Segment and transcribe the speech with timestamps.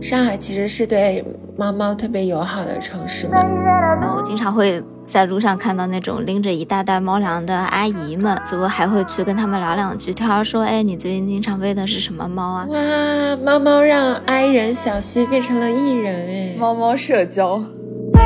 [0.00, 1.22] 上海其实是对
[1.56, 3.44] 猫猫特别友好的城市嘛。
[4.16, 12.78] 我经常会在路上看到那种拎着一大袋猫粮的阿姨们，最后还会去跟他们聊两句天，说：“哎，你最近经常喂的是什么猫啊？”哇，
[13.44, 16.54] 猫猫让 I 人小溪变成了艺人哎！
[16.58, 17.62] 猫猫社交。
[18.12, 18.20] 对，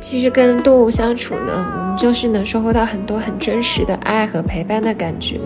[0.00, 5.40] 其实跟动物相处呢，我们就是能收获到很多很真实的爱和陪伴的感觉。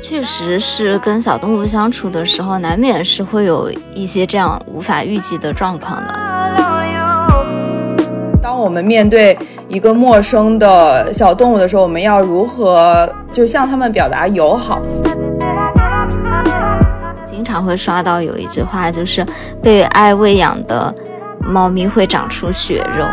[0.00, 6.14] 确实是跟小动物相处的时候，难免是会有一些这样无法预计的状况的。
[8.40, 9.36] 当我们面对
[9.66, 14.80] 一个陌生的小动物的时候，我们要如何就向他们表达友好？
[17.26, 19.26] 经常会刷到有一句话，就是
[19.60, 20.94] 被爱喂养的
[21.40, 23.04] 猫咪会长出血肉。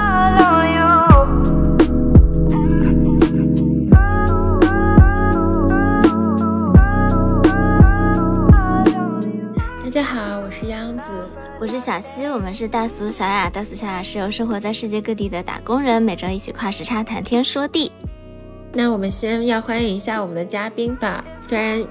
[11.66, 13.50] 我是小溪，我们是大俗小雅。
[13.50, 17.92] 大俗小雅是由生活在世界各地的打工人每周一起跨时差谈天说地。
[18.72, 21.84] 那我们先要欢迎一下我们的嘉宾吧，虽然，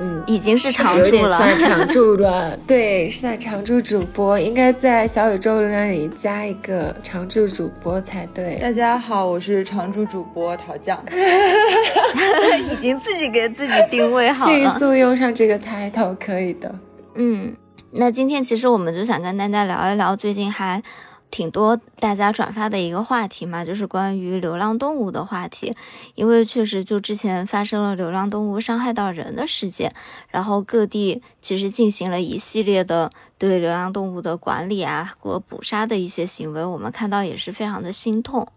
[0.00, 8.56] 嗯，已经是常驻了，算常驻 了，对，是在常驻主播，应该在小宇宙那里加一个常驻主播才对。
[8.56, 10.98] 大家好，我是常驻主播陶酱，
[12.58, 16.74] 已经自己给自己定位好了，迅速用上这个 title 可以的。
[17.14, 17.54] 嗯，
[17.96, 20.82] 那今天其实我们就想跟大家聊一聊最近还
[21.30, 25.76] 挺多大家转发的一个话题嘛，就是关于流浪动物的话题。
[26.16, 29.94] 因为确实就之前发生了流浪动物伤害到人的事件，
[30.28, 38.48] 然后各地其实进行了一系列的对流浪动物的管理啊和捕杀的一些行为，我们看到也是非常的心痛。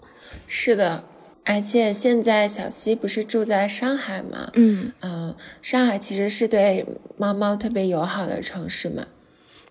[0.48, 1.04] 是的。
[1.46, 4.50] 而且现在小溪不是住在上海嘛？
[4.54, 6.86] 嗯嗯，上海其实是对
[7.18, 9.06] 猫猫特别友好的城市嘛。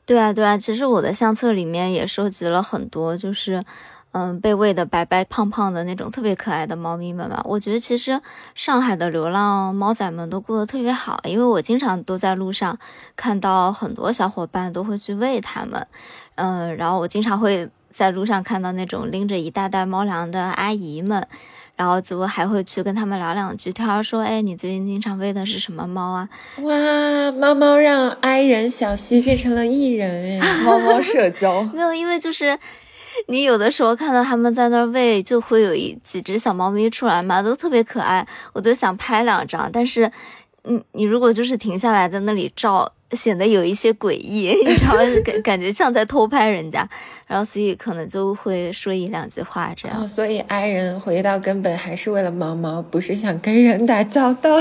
[0.07, 3.65] 对啊对啊，其实我的相册里面也收集了很多，就是
[4.13, 7.43] 嗯被喂的白白胖胖的那种特别可爱的猫咪们嘛。
[7.45, 8.21] 我觉得其实
[8.55, 12.79] 上海的流浪猫仔们都过得特别好，因为我经常都在路上
[13.17, 15.85] 看到很多小伙伴都会去喂它们。
[16.37, 21.27] 嗯，然后我经常会在路上看到那种拎着一大袋猫粮的阿姨们。
[21.77, 26.29] 然后最后还会去跟他们聊两句天，说：“哎，你最近经常喂的是什么猫啊？”
[26.63, 30.47] 哇，猫猫让 I 人小西变成了 E 人哎！
[30.65, 32.59] 猫猫社交 没有，因为就是
[33.29, 39.71] 你有的时候看到他们在那儿喂，就会有一几只小猫咪出来嘛，都特别可爱，我就想拍两张。
[39.73, 40.11] 但是，
[40.65, 42.91] 嗯，你如果就是停下来在那里照。
[43.13, 44.95] 显得有一些诡异， 你知道？
[45.25, 46.89] 感感觉像在偷拍人家，
[47.27, 50.07] 然后所以可能就会说一两句话这样。
[50.09, 54.57] 所以爱人回到根本还是为了毛毛，不是想跟人打交道。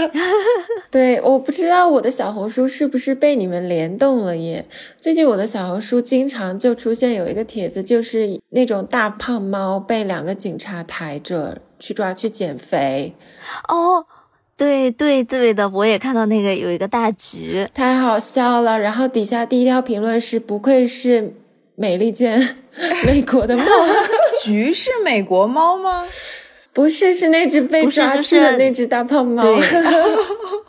[0.90, 4.66] 对，我不知道我的小红书是不是被你们联动了耶？
[4.98, 13.14] 最近我的小红书经常就出现有一个帖子，就是那种大胖猫被两个警察抬着去抓去减肥。
[13.68, 14.06] 哦。
[14.58, 18.78] 对对对的，我也看到那个有一个大橘，太好笑了。
[18.78, 21.32] 然后底下第一条评论是：不愧是
[21.76, 22.56] 美利坚，
[23.06, 23.62] 美国的猫。
[24.42, 26.04] 橘是美国猫吗？
[26.72, 29.44] 不是，是那只被抓去的那只大胖猫。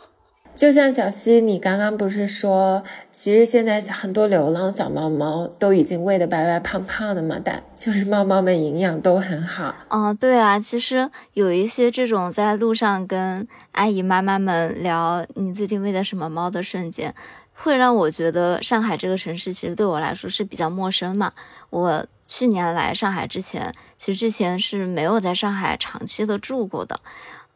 [0.60, 9.74] 就像小溪，你刚刚不是说，其实现在很多流浪小猫猫都已经喂得白白胖胖的嘛，但就是猫猫们营养都很好。
[9.88, 17.14] 嗯，对啊，其实有一些这种在路上跟阿姨妈妈们聊你最近喂的什么猫的瞬间，
[17.54, 21.32] 会让我觉得上海这个城市其实对我来说是比较陌生嘛。
[21.70, 27.00] 我去年来上海之前，其实之前是没有在上海长期的住过的。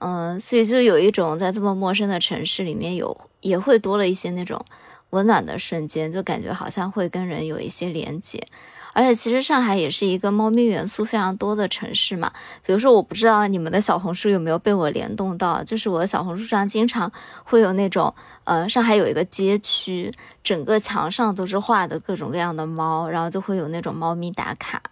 [0.07, 4.63] 嗯，所以就有一种在这么陌生的城市里面有也会多了一些那种
[5.11, 8.47] 温暖的瞬间，就感觉好像会跟人有一些连接。
[8.93, 12.31] 而且其实上海也是一个猫咪元素非常多的城市嘛。
[12.65, 17.11] 比如说，我不知道你们的小红书有没有被我联动到，就是我的小红书上经常
[17.43, 18.15] 会有那种，
[18.45, 20.13] 呃，上海有一个街区，
[20.45, 24.83] 整个墙上都是画的各种各样的猫，然后就会有那种猫咪打卡。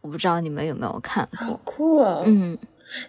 [0.00, 1.46] 我不知道你们有没有看过？
[1.46, 2.22] 好酷哦！
[2.24, 2.56] 嗯。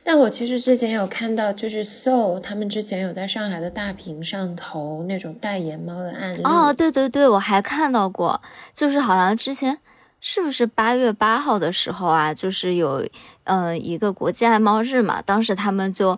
[0.03, 6.41] 但我其实之前有看到，就是 So 他们之前有在上海的大屏上投那种代言猫的案例。
[6.43, 8.41] 哦，对对对，我还看到过，
[8.73, 9.77] 就是好像之前
[10.19, 13.07] 是不是八月八号的时候啊，就是有
[13.45, 16.17] 嗯一个国际爱猫日嘛，当时他们就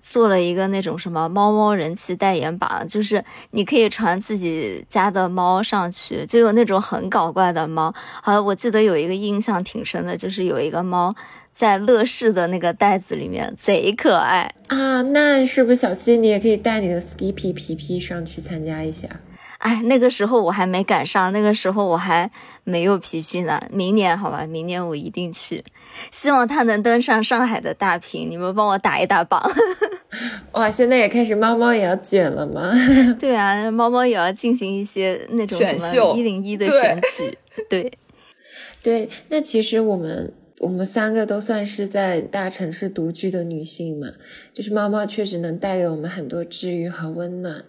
[0.00, 7.94] 做了一个那种什么猫猫人气代言榜，就是你可以传自己家的猫上去，就有那种很搞怪的猫。
[8.20, 11.14] 好像我记得有一个印象挺深的，就是有一个猫。
[11.56, 15.00] 在乐视的那个袋子里面，贼可爱啊！
[15.00, 19.08] 那是不是小溪你也可以带你的 Skippy 皮皮上去参加一下？
[19.56, 22.30] 哎，那个时候我还没赶上，那个时候我还
[22.64, 23.58] 没有皮皮呢。
[23.72, 25.64] 明年好吧，明年我一定去，
[26.12, 29.42] 希望他能登上上海的大屏，你们帮我打一打榜。
[30.52, 32.70] 哇，现在也开始猫猫也要卷了吗？
[33.18, 37.38] 对啊，猫猫也要进行一些那种什么一零一的选曲。
[37.70, 37.90] 对，
[38.82, 40.30] 对，那其实我们
[40.60, 44.12] 我们三个都算是在大城市独居的女性嘛，
[44.54, 47.64] 就是猫猫确实能带给我们很多治愈和温暖。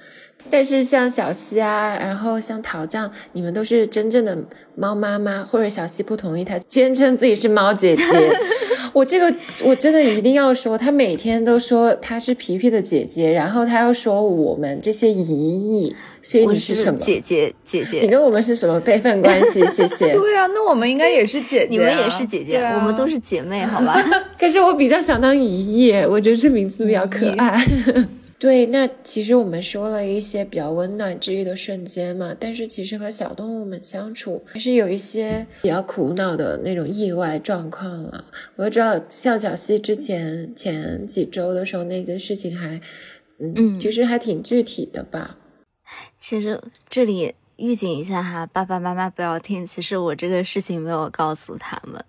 [0.49, 4.37] 但是像小西啊，然后像桃酱，你们都是真正的
[4.75, 8.03] 猫妈妈，或者小西不同意，她坚称自己是猫姐姐。
[8.93, 9.31] 我这个
[9.63, 18.01] 我真的一定要说，她每天都说她是皮皮的姐姐，然后她又说我们这些姨姨，所以你是什么姐姐姐姐？
[18.01, 19.65] 你跟我们是什么辈分关系？
[19.67, 20.09] 谢谢。
[20.13, 24.03] 对啊，那我们应该也是姐姐，你们也是姐姐，我们都是姐妹，好吧？
[24.39, 27.63] 可是我比较想当姨姨，我觉得这名字比较可爱。
[28.39, 38.25] 对，那其实我们说了一些比较温暖治愈的瞬间嘛，但是其实和小动物们相处还是有一些比较苦恼的那种意外状况了。
[38.55, 42.79] 我知道，像小溪之前前几周的时候，那件事情还，
[43.39, 45.37] 嗯，其实还挺具体的吧。
[46.19, 52.05] 其实这里预警一下哈，爸爸妈妈不要听，其实我这个事情没有告诉他们。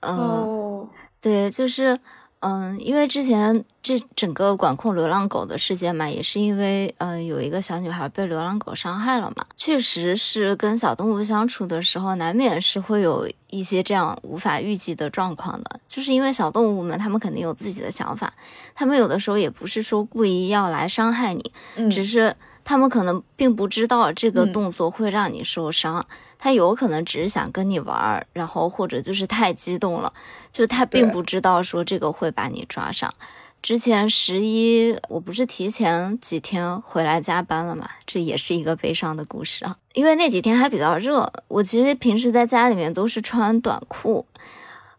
[0.00, 0.88] 哦，
[1.20, 2.00] 对，就是。
[2.42, 15.78] 嗯，因为之前这整个管控流浪狗的事件嘛，也是因为呃有一个小女孩被流浪狗伤害了嘛，确实是跟小动物相处的时候，难免是会有一些这样无法预计的状况的。
[15.86, 18.32] 就是因为小动物们，他们肯定有自己的想法，
[18.74, 21.52] 他们有的时候也不是说故意要来伤害你，
[21.88, 26.06] 只是他们可能并不知道这个动作会让你受伤。
[26.38, 30.12] 他有可能只是想跟你玩儿，然后或者就是太激动了，
[30.52, 33.14] 就他并不知道说这个会把你抓伤。
[33.62, 39.76] 之前十一我不是提前几天回来加班了嘛，这也是一个悲伤的故事啊。
[39.92, 44.26] 因为那几天还比较热，我其实平时在家里面都是穿短裤，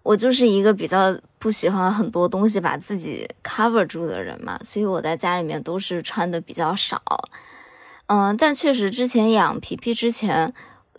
[0.02, 7.02] 我就是一个比较不喜欢很多东西把自己 cover 住的人嘛，所以我在家里面都是穿的比较少。
[8.08, 10.54] 嗯，但确实之前养皮皮之前。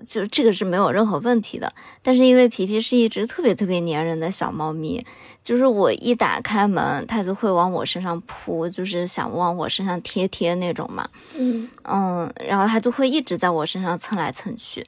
[0.05, 1.73] 就这个是没有任何问题的，
[2.03, 5.07] 但是因为皮皮是一只特别特别粘人的小猫咪，
[5.41, 11.09] 就是我一打开门，它就会往我身上扑，就是想往我身上贴贴那种嘛。
[11.37, 14.85] 嗯嗯，然后它就会一直在我身上蹭来蹭去。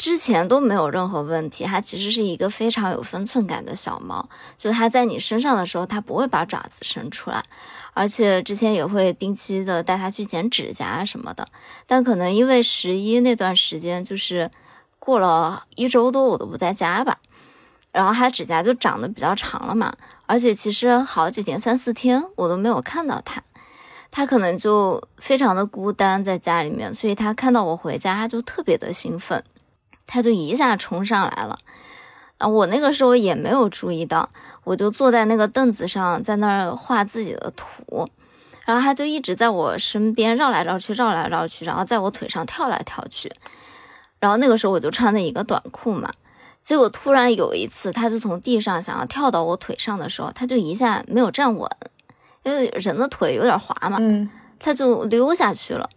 [0.00, 7.44] 之前都没有任何问题，它其实是一个非常有分寸感的小猫，就它在你身上的时候，它不会把爪子伸出来，
[7.92, 11.46] 而且之前也会定期的带它去剪指甲什么的。
[11.86, 14.50] 但可能因为十一那段时间，就是
[14.98, 17.18] 过了一周多我都不在家吧，
[17.92, 19.92] 然后它指甲就长得比较长了嘛，
[20.24, 23.42] 而且其实好几天三四天我都没有看到它，
[24.10, 29.44] 它可能就非常的孤单在家里面，所以它看到我回家，它就特别的兴奋。
[30.12, 31.56] 他就一下冲上来了，
[32.38, 34.28] 啊，我那个时候也没有注意到，
[34.64, 38.08] 我就坐在那个凳子上，在那儿画自己的图，
[38.66, 43.30] 然后他就一直在我身边绕来绕去，绕来绕去，然后在我腿上跳来跳去，
[44.18, 46.10] 然后那个时候我就穿的一个短裤嘛，
[46.64, 51.70] 结果突然有一次，他就从地上想要跳到我腿上的时候，他就一下没有站稳，
[52.42, 55.88] 因为人的腿有点滑嘛，嗯，他就溜下去了。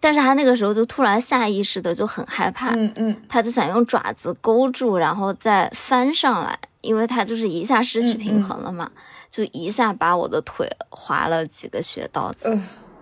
[0.00, 8.90] 但是他那个时候就突然下意识的就很害怕，嗯嗯，他就想用爪子勾住，然后再翻上来，因为他就是一下失去平衡了嘛，
[9.30, 12.56] 就一下把我的腿划了几个血道子。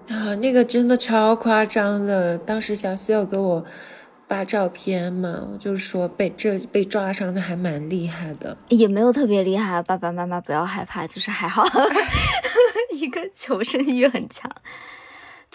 [0.08, 3.64] 啊，那个真的超夸张的，当时小西有给我
[4.28, 11.64] 发照片嘛，我就说被这被抓伤的还蛮厉害的，也没有特别厉害，爸爸妈妈不要害怕，就是还好，
[12.94, 14.50] 一个求生欲很强。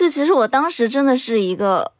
[0.01, 1.91] 就其实我当时真的是一个，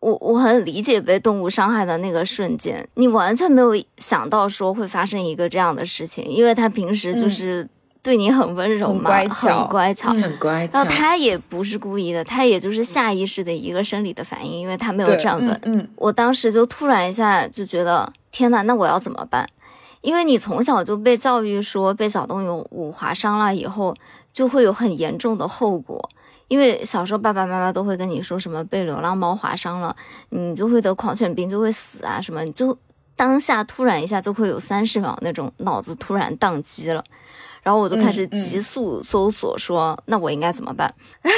[0.00, 7.68] 我我很理解被动物伤害的那个瞬间，你完全没有想到说会发生一个这样的事情，因为他平时就是
[8.02, 10.72] 对你很温柔嘛，很乖巧，很乖巧。
[10.72, 15.60] 然后他也不是故意的，他也就是下意识的一个生理的反应，因为他没有站稳。
[15.62, 19.48] 嗯，我当时就突然一下就觉得，天呐，那我要怎么办？
[20.00, 23.94] 因为你从小就被教育说，被小动物划伤了以后
[24.32, 26.10] 就会有很严重的后果。
[26.48, 29.94] 因为小时候爸爸妈妈都会跟你说什么被流浪猫划伤了，
[30.30, 32.76] 你就会得狂犬病，就会死啊什么，你就
[33.14, 37.04] 当下突然一下就会有三十秒那种脑子突然宕机了，
[37.62, 40.94] 然后我就开始急速搜索说那我应该怎么办？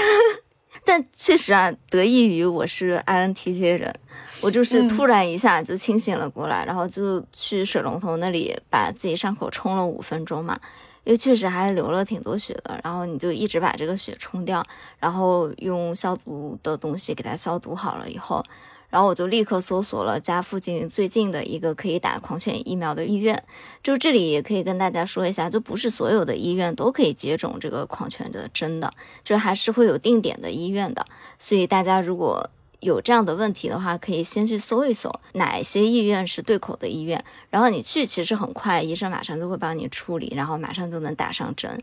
[0.85, 3.95] 但确实啊，得益于我是 INTJ 人，
[4.40, 10.59] 我就是突然一下就清醒了过来，然后就去水龙头那里把自己伤口冲了五分钟嘛，
[11.04, 14.64] 因为确实还流了挺多血的，然后你就一直把这个血冲掉，
[14.99, 18.45] 然后用消毒的东西给它消毒好了以后。
[18.90, 23.40] 然后我就立刻搜索了家附近最近的一个可以打狂犬疫苗的医院，
[23.85, 28.92] 就这里也可以跟大家说一下，就不是所有的医院都可以接种这个狂犬的针的，
[29.23, 31.07] 就还是会有定点的医院的。
[31.38, 41.82] 所以大家如果有这样的问题的话，可以先去搜一搜哪些医院是对口的医院，然后你去其实很快，医生马上就会帮你处理，然后马上就能打上针，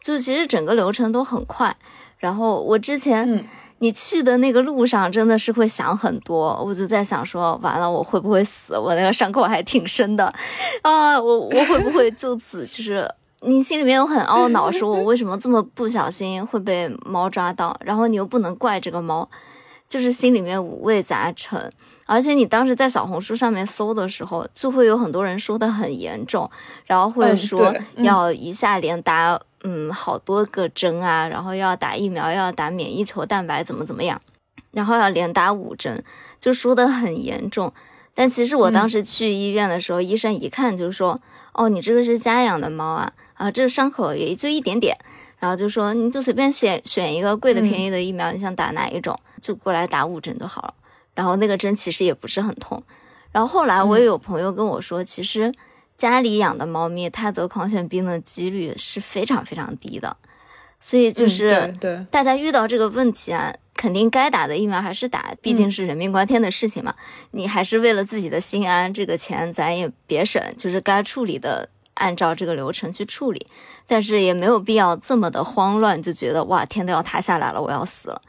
[0.00, 1.76] 就其实整个流程都很快。
[2.18, 3.46] 然后我之前。
[3.78, 8.74] 你去的那个路上真的是会想很多，我就在想说，完了我会不会死？
[8.74, 10.32] 我那个伤口还挺深的，
[10.80, 13.06] 啊，我我会不会就此就是
[13.40, 17.78] 你心里面有很懊恼，说我为什么这么不小心会被猫抓到？
[17.84, 19.28] 然后你又不能怪这个猫，
[19.88, 21.72] 就是心里面五味杂陈。
[22.06, 26.48] 而且你当时在小红书上面搜的时候，就会有很多人说的很严重，
[26.86, 29.40] 然后会说要一下连打。
[29.68, 34.20] 嗯，好多个针啊，然后要打疫苗，要打免疫球蛋白，怎么怎么样，
[34.70, 36.04] 然后要连打五针，
[36.40, 37.72] 就说的很严重。
[38.14, 41.20] 但其实我当时去医院的时候，医生一看就说
[41.52, 44.96] ：“哦，你这个是家养的猫啊，啊，这个伤口也就一点点。”
[45.40, 50.74] 然后就说：“你就随便选选一个贵的、便宜的疫苗，你想打哪一种，就过来打五针就好了。”
[51.14, 52.82] 然后那个针其实也不是很痛。
[53.32, 55.52] 然后后来我也有朋友跟我说，其实。
[55.96, 60.14] 家里养的猫咪，它得狂犬病的几率是非常非常低的，
[60.78, 61.74] 所以就是
[62.10, 66.94] 大家遇到这个问题啊，肯定该打的疫苗还是打，毕竟是人命关天的事情嘛。
[67.30, 73.46] 你还是为了自己的心安，这个钱咱也别省，就是该处理的按照这个流程去处理，
[73.86, 78.20] 但是也没有必要这么的慌乱，就觉得哇天都要塌下来了，我要死了，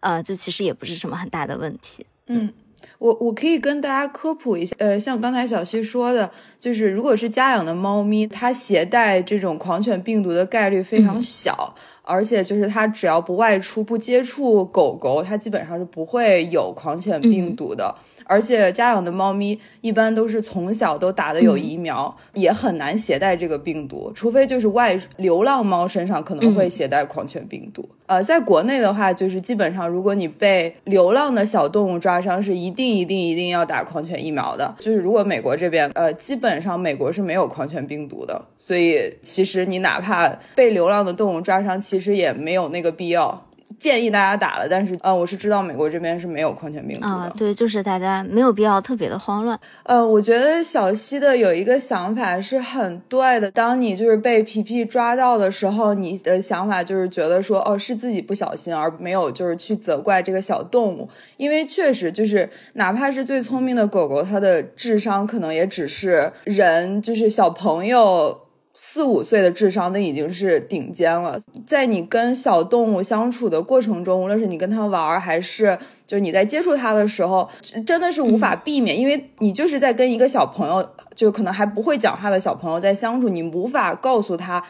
[0.00, 2.52] 呃，就其实也不是什么很大的问题，嗯。
[2.98, 17.94] 我我可以跟大家科普一下，呃，像刚才小溪说的，就是如果是家养的猫咪，它携带这种狂犬病毒的概率非常小，而且就是它只要不外出、不接触狗狗，它基本上是不会有狂犬病毒的。
[18.30, 27.88] 而且家养的猫咪一般都是从小都打的有疫苗，也很难携带这个病毒，除非就是外流浪猫身上可能会携带狂犬病毒。
[28.06, 34.74] 呃，在国内的话，就是基本上如果你被流浪的小动物抓伤，是一定一定一定要打狂犬疫苗的。
[34.78, 43.46] 就是如果美国这边，呃，基本上美国是没有狂犬病毒的，所以其实你哪怕被流浪的动物抓伤，其实也没有那个必要。
[43.78, 47.08] 建议大家打了，但是，呃，我是知道美国这边是没有狂犬病毒的。
[47.08, 49.58] 啊，对，就是大家没有必要特别的慌乱。
[49.84, 53.50] 呃，我觉得小西的有一个想法是很对的。
[53.50, 68.40] 当你就是被皮皮抓到的时候，你的想法就是觉得说，哦，是自己不小心，而没有就是去责怪这个小动物，因为确实就是哪怕是最聪明的狗狗，它的智商可能也只是人就是小朋友。
[68.72, 71.38] 四五岁的智商，那已经是顶尖了。
[71.66, 77.48] 在你跟小动物相处的过程中，无论是你跟它玩，还是就是你在接触它的时候，
[77.84, 84.62] 真的是无法避免，因为你就是在跟一个小朋友，就可能还不会讲话的小朋友在相处，你无法告诉他，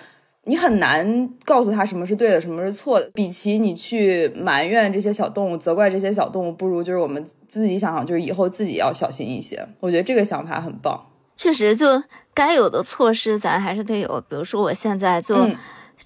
[0.45, 3.11] 你很难告诉他什么是对的，什么是错的。
[3.13, 9.65] 比起你去埋怨这些小动物，责怪这些小动物，不如就是我们自己想想，就是以后自己要小心一些。
[9.81, 11.07] 我觉得这个想法很棒。
[11.41, 11.87] 确实，就
[12.35, 14.23] 该有的措施咱还是得有。
[14.29, 15.49] 比如说，我现在就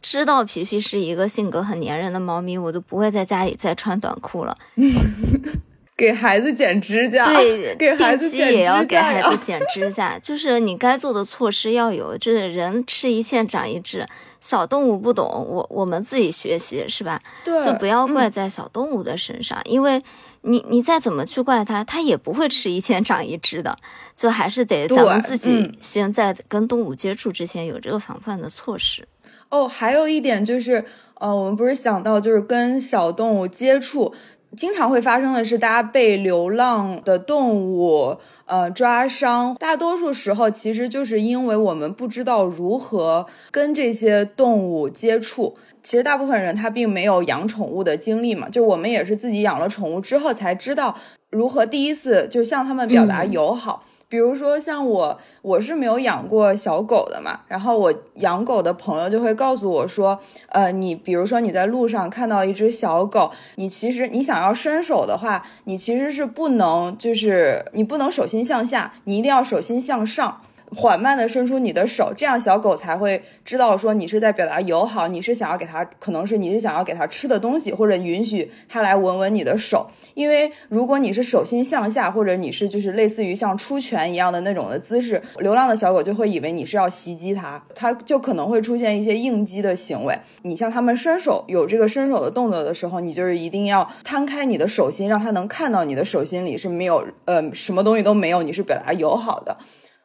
[0.00, 4.56] 知道皮皮是一个性格很粘人的猫咪，我就不会在家里再穿短裤了。
[5.96, 10.16] 给孩子剪指甲，对，给孩子也要给孩子剪指甲。
[10.20, 14.06] 就是你该做的措施要有，就是人吃一堑长一智，
[14.40, 17.18] 小动物不懂，我我们自己学习是吧？
[17.44, 20.00] 对，就不要怪在小动物的身上，因为。
[20.46, 23.76] 你你再怎么去怪它，它也不会吃一堑长一智的，
[24.14, 29.08] 就还是得咱们自己先在跟动物接触之前有这个防范的措施。
[29.48, 30.84] 哦，还有一点就是，
[31.14, 34.12] 呃，我们不是想到就是跟小动物接触，
[34.56, 45.56] 经常会发生的是大家被流浪的动物呃抓伤，大多数时候其实就是因为我们不知道如何跟这些动物接触。
[45.84, 50.96] 其实大部分人他并没有养宠物的经历嘛，就我们也是自己养了宠物之后才知道
[51.30, 53.84] 如何第一次就向他们表达友好。
[54.06, 70.40] 比如说像我，我是没有养过小狗的嘛，然后我养狗的朋友就会告诉我说，呃，你比如说你在路上看到一只小狗，你其实你想要伸手的话，你其实是不能，就是你不能手心向下，你一定要手心向上。
[70.75, 79.87] 缓慢的伸出你的手，这样小狗才会知道说你是在表达友好，你是想要给它，可能是你是想要给它吃的东西，或者允许它来闻闻你的手。
[80.14, 90.19] 因为如果你是手心向下，或者你是就是类似于像出拳一样的那种的姿势，流浪的小狗就会以为你是要袭击它，它就可能会出现一些应激的行为。
[90.43, 99.57] 你像它们伸手有这个伸手的动作的时候，你就是一定要摊开你的手心，让它能看到你的手心里是没有呃什么东西都没有，你是表达友好的。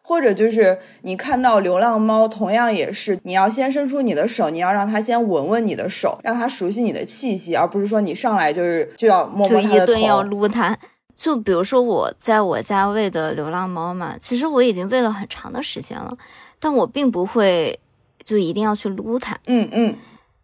[0.09, 9.69] 或者就是你看到流浪猫，同样也是你要先伸出你的手，你要让它先闻闻你的手，让它熟悉你的气息，而不是说你上来就是就要摸摸它的头。
[9.69, 10.75] 就一顿要撸它。
[11.15, 16.17] 就比如说我在我家喂的流浪猫嘛，其实我已经喂了很长的时间了，
[16.59, 17.79] 但我并不会
[18.23, 19.37] 就一定要去撸它。
[19.45, 19.95] 嗯嗯。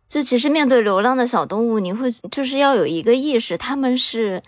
[0.07, 4.43] 就其实面对流浪的小动物，你会就是要有一个意识，他们是。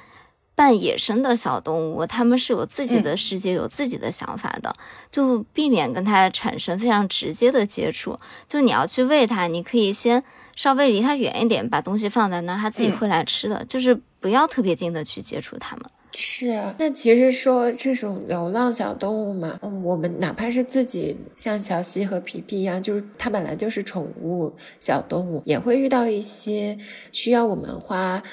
[0.57, 4.75] 半野生的小动物，它们是有自己的世界，有自己的想法的，
[5.11, 8.19] 就避免跟它产生非常直接的接触。
[8.49, 10.23] 就你要去喂它，你可以先
[10.55, 13.63] 稍微离它远一点，把东西放在那儿，它自己会来吃的。
[13.65, 15.85] 就是不要特别近的去接触它们。
[16.13, 26.79] 是啊，那其实说这种流浪小动物嘛，嗯，我们哪怕是自己像小西和皮皮一样，就是它本来就是宠物小动物，也会遇到一些
[27.11, 28.23] 需要我们花。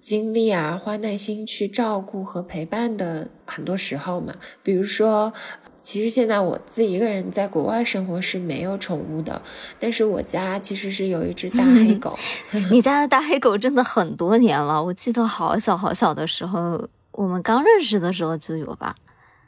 [0.00, 5.32] 精力啊，花耐心去照顾和陪伴的很多时候嘛，比如说，
[5.80, 9.40] 其实现在我自己一个人在国外生活是没有宠物的，
[9.78, 12.18] 但是我家其实是有一只大黑狗。
[12.70, 18.94] 你家的大黑狗真的很多年了，我记得好小好小的时候，我们刚认识的时候就有吧？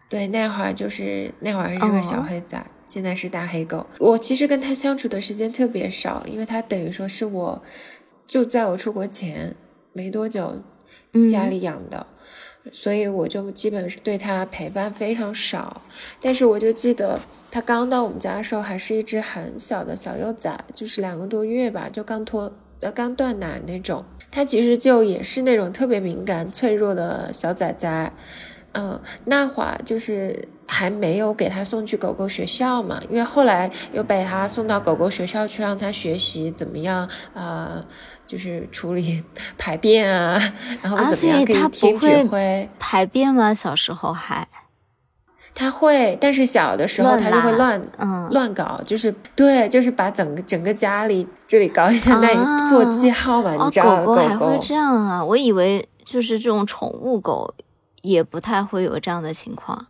[0.09, 3.85] 对，那会儿就是那会儿是个小黑仔，现在是大黑狗。
[3.99, 7.63] 我其实跟它相处的时间特别少，因为它等于说是我
[8.27, 9.57] 就在我出国前。
[9.97, 10.63] 没多久，
[11.31, 12.07] 家里养的，
[12.71, 15.81] 所以我就基本是对它陪伴非常少。
[16.21, 17.19] 但是我就记得
[17.51, 24.05] 它刚到我们家的时候，还是一只很小的小幼崽，就是两个多月吧，就刚脱呃刚断奶那种。
[24.31, 28.13] 它其实就也是那种特别敏感脆弱的小崽崽。
[28.73, 37.85] 嗯，那会儿就是还没有给他送去狗狗学校嘛，因为后来又被他送到狗狗学校去，让他学习怎么样呃，
[38.27, 39.23] 就是处理
[39.57, 40.41] 排便啊，
[40.83, 43.55] 然后怎么样可以听指挥排便吗？
[43.55, 44.47] 小时候还
[45.55, 55.25] 他会，但是小的时候他就会乱嗯乱搞，就是对，就是把整个整个家里这里搞一下，那里做记号嘛，你知道狗狗还会这样啊？
[55.25, 57.55] 我以为就是这种宠物狗。
[58.03, 59.85] 也不太会有这样的情况，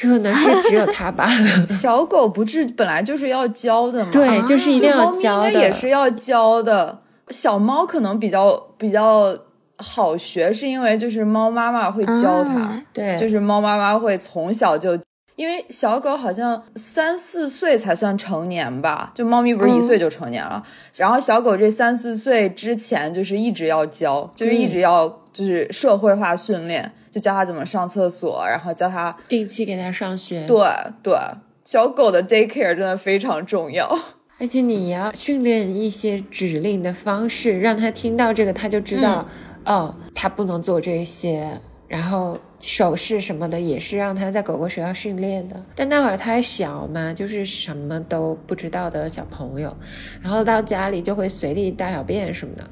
[0.00, 1.28] 可能是只有它吧。
[1.68, 4.10] 小狗不是本来就是要教的吗？
[4.12, 5.52] 对，就是一定要教的。
[5.52, 7.00] 也是要教的。
[7.30, 9.36] 小猫可能比较比较
[9.76, 12.82] 好学，是因为就是猫妈妈会教它。
[12.92, 14.98] 对，就是猫妈妈会从小就。
[15.36, 20.60] 因为小狗好像三四岁才算成年吧，就猫咪不是一岁就成年了。
[20.96, 30.46] 然后小狗这三四岁之前就是一直要教，就是一直要就是社会化训练，就教它怎么上厕所，然后教它定期给它上学。
[30.46, 30.56] 对
[31.02, 31.18] 对，
[31.64, 33.98] 小狗的 daycare 真的非常重要，
[34.38, 39.26] 而且你要训练一些指令的方式，让它听到这个，它就知道
[39.64, 41.60] 哦，它不能做这些。
[41.88, 49.74] 然后手势什么的也是让他在狗狗学校训练的，但那会儿他还小嘛，就是什么都不知道的小朋友，
[50.20, 52.64] 然后到家里就会随地大小便什么的，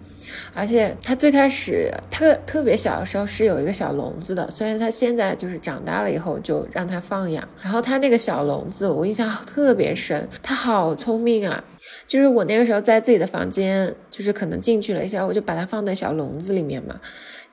[0.54, 11.62] 而且它最开始特特别小的时候是有一个小笼子的，虽然它现在就是长大了以后就让它放养，然后它那个小笼子我印象特别深，它好聪明啊，
[12.06, 17.00] 就是我那个时候在自己的房间，就是可能进去了一下，我就把它放在小笼子里面嘛。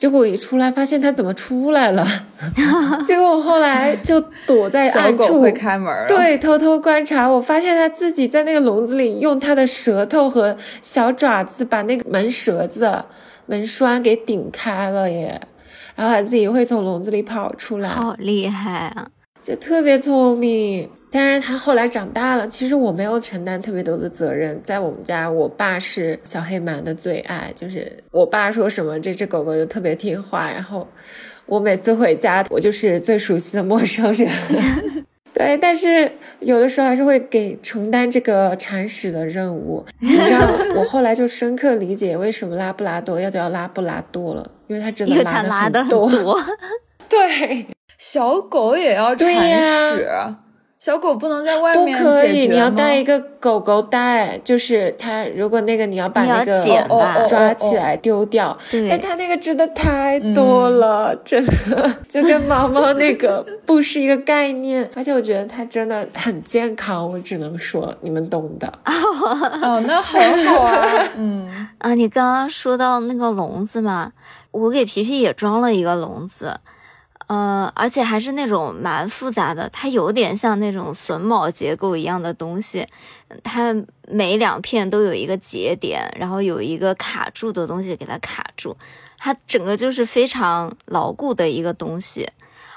[0.04, 2.06] 结果我一出来，发现它怎么出来了？
[3.08, 7.26] 结果我后来就躲在暗处，会开门，对，偷偷观察。
[7.26, 13.06] 我发现它自己在那个笼子里，用它的舌头和小爪子把那个门舌子、
[13.46, 15.40] 门栓给顶开了耶。
[15.96, 19.08] 然后它自己会从笼子里跑出来，好厉害啊！
[19.42, 20.90] 就特别聪明。
[21.16, 24.60] 但是他后来长大了，其实我没有承担特别多的责任。
[24.64, 30.50] 在我们家，我爸是小黑蛮的最爱，就是我爸说什么，这只狗狗就特别听话。
[30.50, 30.88] 然后
[31.46, 34.28] 我每次回家，我就是最熟悉的陌生人。
[35.32, 39.86] 对，但是有的时候还是会给承担这个铲屎的任务。
[40.00, 46.10] 你知道， 我后来就深刻理解为什么拉布拉多要叫拉布拉多了，因为它真的拉的拉很多。
[47.08, 47.68] 对，
[48.00, 50.08] 小狗也要铲屎。
[50.84, 53.18] 小狗不能在外面不可以，你要带一个。
[53.44, 55.26] 狗狗袋，就是它。
[55.36, 56.54] 如果那个你要把那个
[57.28, 64.90] 抓起来丢掉，对但它那个真的太多了，真的就跟猫猫那个不是一个概念。
[64.96, 68.68] 而且我觉得它真的很健康，我只能说你们懂的。
[68.86, 74.14] 哦，那很好啊，嗯， 啊，你刚刚说到那个笼子嘛，
[74.52, 76.54] 我给皮皮也装了一个笼子，
[77.28, 82.88] 呃，而且还是那种蛮复杂的，它有点像那种榫卯结构一样的东西，
[83.44, 83.76] 它
[84.08, 88.76] 每两片都有一个节点，然后有一个卡住的东西给它卡住，
[89.18, 92.30] 它整个就是非常牢固的一个东西，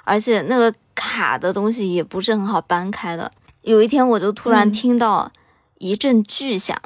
[0.04, 3.32] 而且那个卡的东西也不是很好搬开的。
[3.62, 5.32] 有一天我就突然嗯听到
[5.78, 6.80] 一阵巨响。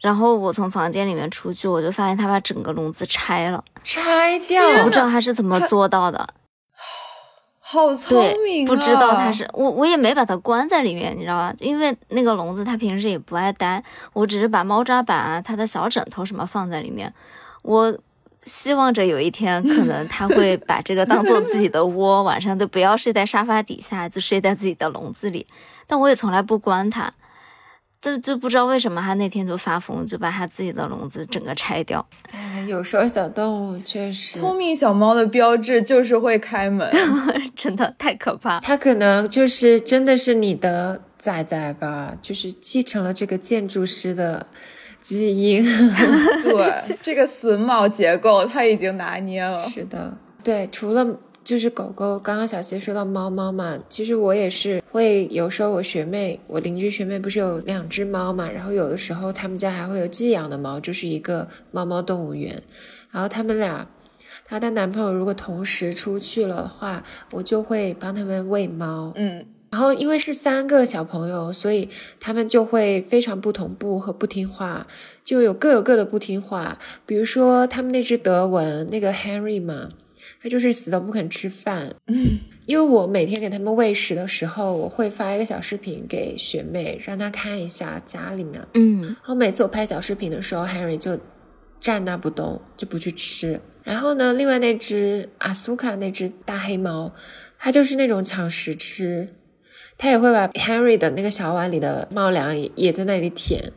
[0.00, 6.26] 然后我从房间里面出去，我就发现他把整个笼子拆了，拆掉我不知道他是怎么做到的。
[7.72, 11.54] 好聪对，明、啊，不知道他是我，我也没把它关在里面，你知道吧？
[11.60, 13.80] 因为那个笼子它平时也不爱待，
[14.12, 17.14] 我只是把猫抓板啊、它的小枕头什么放在里面。
[17.62, 17.96] 我
[18.42, 25.46] 希望着有一天，可能它会把这个当做自己的窝，晚上就不要睡在沙发底下，就睡在自己的笼子里。
[25.86, 27.12] 但我也从来不关它，
[28.00, 32.04] 就就不知道为什么他那天就发疯，就把他自己的笼子整个拆掉。
[32.30, 36.90] 哎，有时候小动物确实聪明小猫的标志就是会开门。
[37.54, 38.58] 真的太可怕。
[38.60, 44.46] 它可能就是真的是你的仔仔吧，就是继承了这个建筑师的
[45.02, 45.62] 基因。
[46.42, 49.58] 对， 这个榫卯结构他已经拿捏了。
[49.68, 51.06] 是的，对，除了
[51.42, 62.62] 就是狗狗，刚刚小谢说到猫猫嘛，其实我也是会有时候我学妹，我邻居学妹不是有两只猫嘛，然后有的时候他们家还会有寄养的猫，就是一个猫猫动物园，
[63.10, 63.86] 然后他们俩。
[64.44, 69.12] 她的男朋友如果同时出去了的话，我就会帮他们喂猫。
[69.14, 74.88] 嗯，然后因为是三个小朋友，所以他们就会非常不同步和不听话，
[75.22, 76.80] 就有各有各的不听话。
[77.06, 79.88] 比如说他们那只德文那个 Henry 嘛，
[80.42, 81.94] 他就是死都不肯吃饭。
[82.06, 88.60] 嗯，因为我每天给他们喂食的时候，我会发一个小视频给学妹，让她看一下家里面。
[88.74, 91.18] 嗯然后每次我拍小视频的时候，Henry 就
[91.78, 93.60] 站那不动，就不去吃。
[93.82, 97.12] 然后呢，另外那只阿苏卡那只大黑猫，
[97.58, 99.28] 它就是那种抢食吃，
[99.96, 103.72] 它也会把 Henry 的那个小碗里的猫粮也也在那里舔。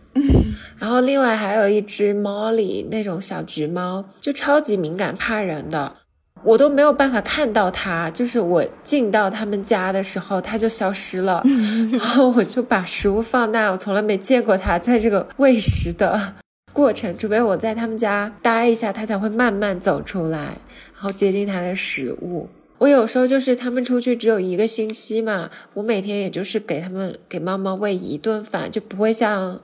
[0.78, 5.96] 然后另外还有一只 Molly 那种小橘猫，就超级敏感怕人的。
[6.44, 11.42] 我都没有办法看到它，就是我进到他们家的时候，它就消失了，
[11.92, 16.36] 然后我就把食物放那，我从来没见过它在这个喂食的
[16.74, 20.58] 过程，除非我在他们家待一下，它才会慢慢走出来，
[20.94, 22.50] 然后接近它的食物。
[22.80, 29.62] 我有时候就是他们出去只有一个星期嘛，我每天也就是给他们给猫猫喂一顿饭，就不会像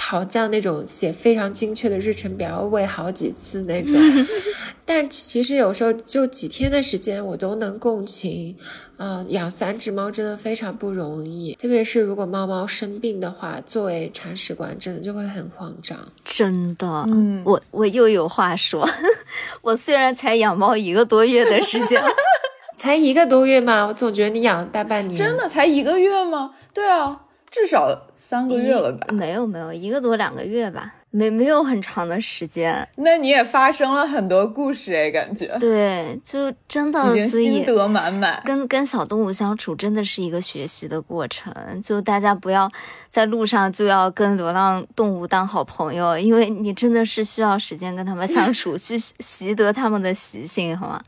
[0.00, 3.94] 桃酱那种写非常精确的日程表，喂好几次那种。
[4.86, 8.56] 但其实有时候就几天的时间，我都能共情。
[8.96, 15.98] 呃，养三只猫真的非常不容易，特别是如果猫猫生病的话，作为铲屎官真的就会很慌张。
[16.24, 18.88] 真的，嗯我我又有话说。
[19.62, 22.02] 我虽然才养猫一个多月的时间，
[22.76, 25.16] 才一个多月嘛，我总觉得你养了大半年。
[25.16, 26.52] 真的才一个月吗？
[26.72, 29.06] 对啊，至少三个月了吧？
[29.12, 32.86] 没有没有，一个多两个月吧，没没有很长的时间。
[32.96, 38.42] 那你也发生了很多故事哎，感觉对，就真的心得满满。
[38.44, 42.70] 跟跟小动物相处真的是一个学习的过程，就大家不要
[43.10, 51.02] 在路上就要跟流浪动物当好朋友，因为你真的是需要时间跟它们相处，去习得它们的习性，好吗？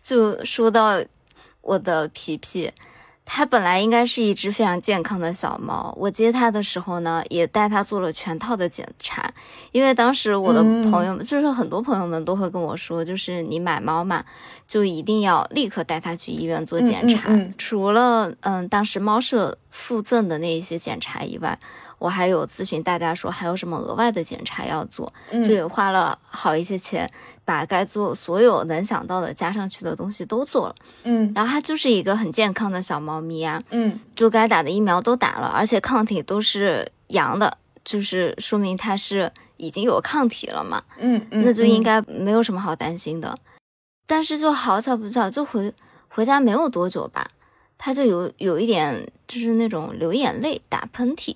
[0.00, 0.98] 就说到
[1.60, 2.70] 我的皮皮，
[3.26, 9.32] 它本来应该是一只非常健康的小猫，我接它的时候呢，也带它做了全套的检查，
[9.72, 10.90] 因为当时我的嗯。
[10.90, 14.24] 朋友们，就是很多朋友们都会跟我说，就是你买猫嘛，
[14.68, 17.30] 就一定要立刻带它去医院做检查。
[17.30, 17.54] 嗯嗯嗯。
[17.56, 21.58] 除了嗯当时猫舍附赠的那一些检查以外，
[22.04, 27.10] 我还有咨询大家说还有什么额外的检查要做，嗯就也花了好一些钱，
[27.46, 30.74] 把该做所有能想到的加上去的东西都做了。
[31.04, 40.82] 嗯然后它就是一个很健康的小猫咪啊，嗯就该打的疫苗都打了，而且抗体都是阳的，就是说明它是已经有抗体了嘛。
[40.98, 43.34] 嗯嗯，那就应该没有什么好担心的。
[44.06, 45.72] 但是就好巧不巧，就回
[46.08, 47.26] 回家没有多久吧，
[47.78, 51.34] 他就有有一点就是那种流眼泪、打喷嚏，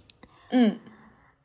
[0.50, 0.78] 嗯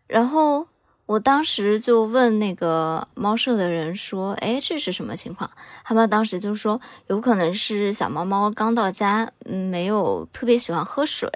[0.07, 0.67] 然后
[1.05, 5.49] 我当时就问那个猫舍的人说：“哎，这是什么情况？”
[5.83, 11.29] 他们当时就说，有可能是小猫猫刚到家，嗯，没有特别喜欢喝水，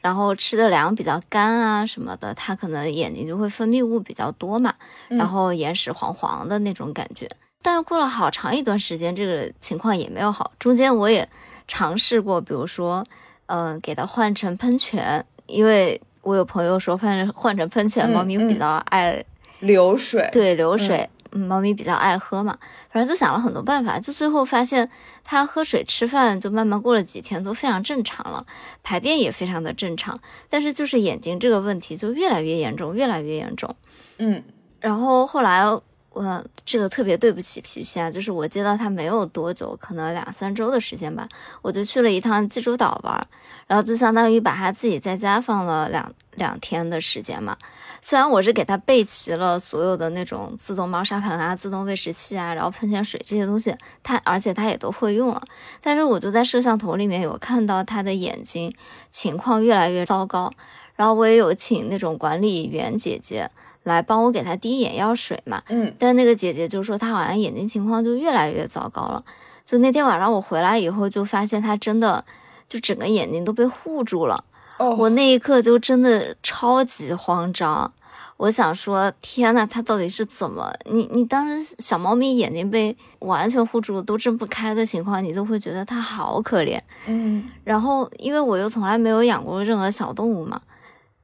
[0.00, 4.74] 然后吃的粮比较干啊什么的，它可能眼睛就会分泌物比较多嘛，
[5.08, 7.30] 然后眼屎黄黄的那种感觉。
[7.62, 10.52] 但是过了好长一段时间，这个情况也没有好。
[10.58, 11.28] 中间我也
[11.66, 13.06] 尝试过，比如说，
[13.46, 16.00] 嗯，给它换成喷泉，因为。
[16.28, 19.24] 我有朋友说，换换成喷泉，猫咪比较爱
[19.60, 22.58] 流水，对流水，猫咪比较爱喝嘛。
[22.90, 24.90] 反正就想了很多办法，就最后发现
[25.24, 28.44] 它喝水、吃饭，就慢慢过了几天都非常正常了，
[28.82, 30.20] 排便也非常的正常。
[30.50, 33.74] 但是就是眼睛这个问题就越来越严重，越来越严重。
[34.18, 34.42] 嗯，
[34.80, 35.64] 然后后来
[36.10, 41.28] 我这个特别对不起皮皮啊，就是我接到它没有多久，可能两三周的时间吧，
[41.62, 43.26] 我就去了一趟济州岛玩。
[43.66, 47.54] 然后就相当于把它自己在家放了两两天的时间嘛。
[48.00, 55.42] 虽然我是给他备齐了所有的那种自动猫砂盆啊、自动喂食器啊，然后喷泉水这些东西，它而且它也都会用了，
[55.82, 58.74] 但是我就在摄像头里面有看到他的眼睛
[59.10, 60.50] 情况越来越糟糕。
[60.96, 63.50] 然后我也有请那种管理员姐姐
[63.88, 65.62] 来帮我给它滴眼药水嘛。
[65.68, 65.92] 嗯。
[65.98, 69.24] 但是那个姐姐就说她好像眼睛情况就越来越糟糕了。
[69.66, 72.24] 就那天晚上我回来以后，就发现它真的。
[72.70, 74.44] 就整个眼睛都被护住了，
[74.76, 77.90] 哦我那一刻就真的超级慌张。
[78.36, 80.70] 我想说，天呐，它到底是怎么？
[80.84, 86.78] 你你当时小猫咪眼睛被完全护住，都睁不开的情况，你都会觉得它好可怜。
[87.06, 87.42] 嗯。
[87.64, 90.60] 然后，因为我又从来没有养过任何小动物嘛，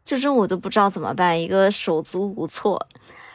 [0.05, 2.87] 就是我都不知道怎么办，一个手足无措。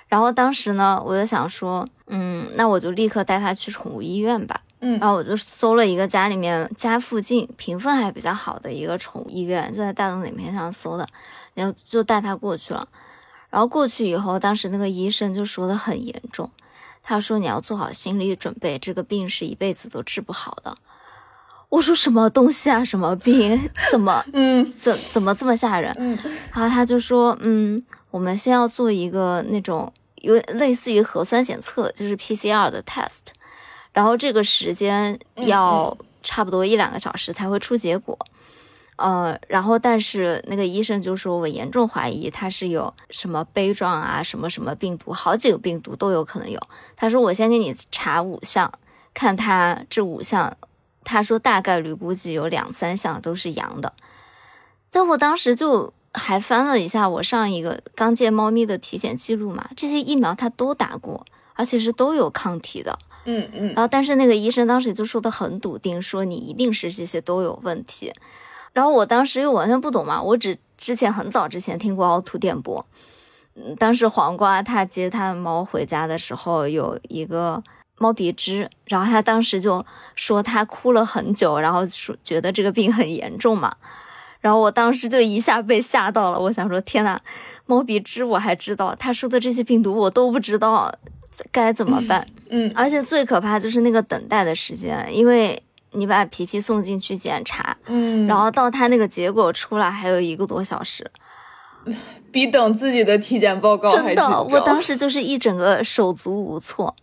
[0.07, 4.61] 然后当时呢，我就想说，嗯，那我就立刻带它去宠物医院吧。
[4.81, 11.07] 嗯，然后我就搜了一个家里面家附近评分还比较好的一个宠物医院，就在大众点评上搜的，
[11.53, 12.87] 然后就带他过去了。
[13.49, 16.49] 然后过去以后，当时那个医生就说的很严重，
[17.03, 20.77] 他说你要做好心理准备，这个病是一辈子都治不好的。
[21.69, 22.83] 我说什么东西啊？
[22.83, 23.69] 什么病？
[23.91, 24.23] 怎么？
[24.33, 25.95] 嗯，怎怎么这么吓人？
[25.99, 26.17] 嗯，
[26.51, 33.33] 然后他就说，嗯，我们先要做一个那种有类似于核酸检测，就是 PCR 的 test。
[33.91, 38.17] 然后这个时间要差不多一两个小时才会出结果，
[38.97, 46.59] 呃，然后但是那个医生就说，我严重怀疑他是有什么杯状啊，什么什么病毒，好几个病毒都有可能有。
[46.95, 48.71] 他说我先给你查五项，
[49.13, 50.55] 看他这五项，
[51.03, 53.93] 他说大概率估计有两三项都是阳的。
[54.91, 62.97] 但我当时就还翻了一下我上一个刚见猫咪的体检记录嘛，这些疫苗他都打过，而且是都有抗体的。
[63.25, 68.13] 嗯嗯，然后但是那个医生当时就说的很笃定，说你一定是这些都有问题。
[68.73, 72.85] 然后我当时又完全不懂嘛，我只之前很早之前听过凹凸电波。
[73.55, 77.61] 嗯，当时黄瓜他接他的猫回家的时候，有一个
[77.99, 79.85] 猫鼻支，然后他当时就
[80.15, 83.75] 说他哭了很久，然后说觉得这个病很严重嘛。
[84.41, 87.19] 然后我当时就一下被吓到了，我想说天呐，
[87.67, 90.91] 猫鼻支我还知道，他说的这些病毒我都不知道。
[91.53, 92.27] 该怎么办？
[92.49, 101.09] 嗯，而且最可怕就是那个等待的时间，因为你把皮皮送进去检查，嗯，然后到他那个结果出来还有一个多小时，
[102.29, 106.93] 比等自己的体检报告还真的，我当时就是一整个手足无措。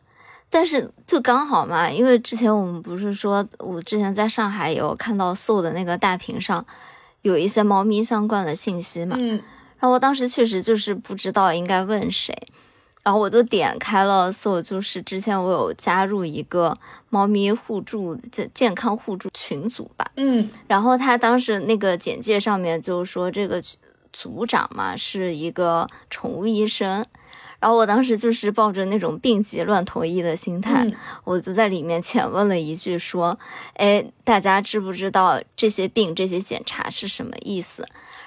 [0.48, 6.64] 但是就刚好嘛，因为之前我们不是说，我之前在上海有看到搜的那个大屏上
[7.22, 9.42] 有一些猫咪相关的信息嘛，嗯，
[9.78, 12.34] 然后我当时确实就是不知道应该问谁。
[13.02, 16.76] 然后我就点开了，所就是之前我有加入一个
[17.08, 23.62] 猫咪互助健健康互助群组吧，嗯，然后他当时那个简介上面就说这个
[24.12, 27.06] 组长嘛是一个宠物医生，
[27.58, 30.86] 然后我当时就是抱着那种病急乱投医的心态，
[31.24, 33.38] 我就在里面浅问了一句说，
[33.74, 37.86] 哎，大家知不知道这些病这些检查是什么意思？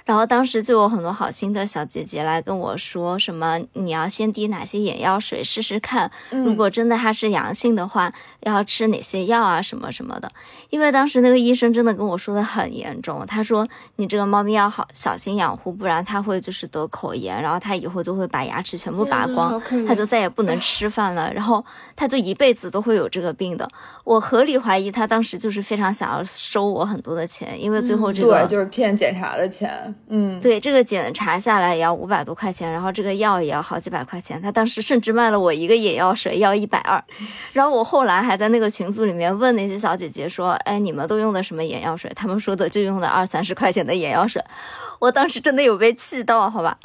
[0.09, 10.31] 然后当时就有很多好心的小姐姐来跟我说什么，你要先滴哪些眼药水试试看，如果真的它是阳性的话，要吃哪些药啊什么什么的。
[10.71, 13.67] 因为当时那个医生真的跟我说的很严重，他说
[13.97, 21.63] 你这个猫咪要好小心养护，不然它会就是得口炎，然后它以后就会把牙齿全部拔光，它就再也不能吃饭了，然后
[21.95, 23.69] 它就一辈子都会有这个病的。
[24.03, 29.93] 我合理怀疑他当时就是非常想要收我很多的钱，因为最后这个对就是骗检查的钱。
[30.07, 34.41] 嗯，对，这个检查下来也要五百多块钱，然后这个药也要好几百块钱。
[34.41, 37.03] 他当时甚至卖了我一个眼药水要一百二，
[37.53, 44.43] 然后我后来还在那个群组里面问那些小姐姐说：“哎，你们都用的什么眼药水？”他们说的就用的二三十块钱的眼药水。
[44.99, 46.77] 我当时真的有被气到，好吧？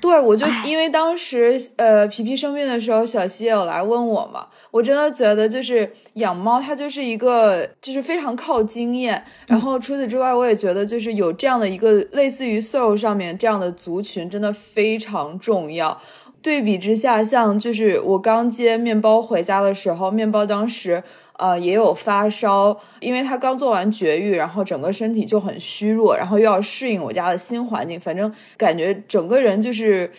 [0.00, 4.46] 对，我就因为当时呃皮皮生病的时候，小西也有来问我嘛。
[4.70, 9.22] 我真的觉得就是养猫，它就是一个就是非常靠经验。
[9.46, 16.00] 然后除此之外，我也觉得就是有这样的一个类似于于 Soul 上面这样的族群，真的非常重要。
[16.40, 21.02] 对比之下，像就是我刚接面包回家的时候，面包当时
[21.38, 30.10] 呃也有发烧，因为他刚做完绝育，然后整个身体就很虚弱，然后又要适应我家的新环境，反正感觉整个人就是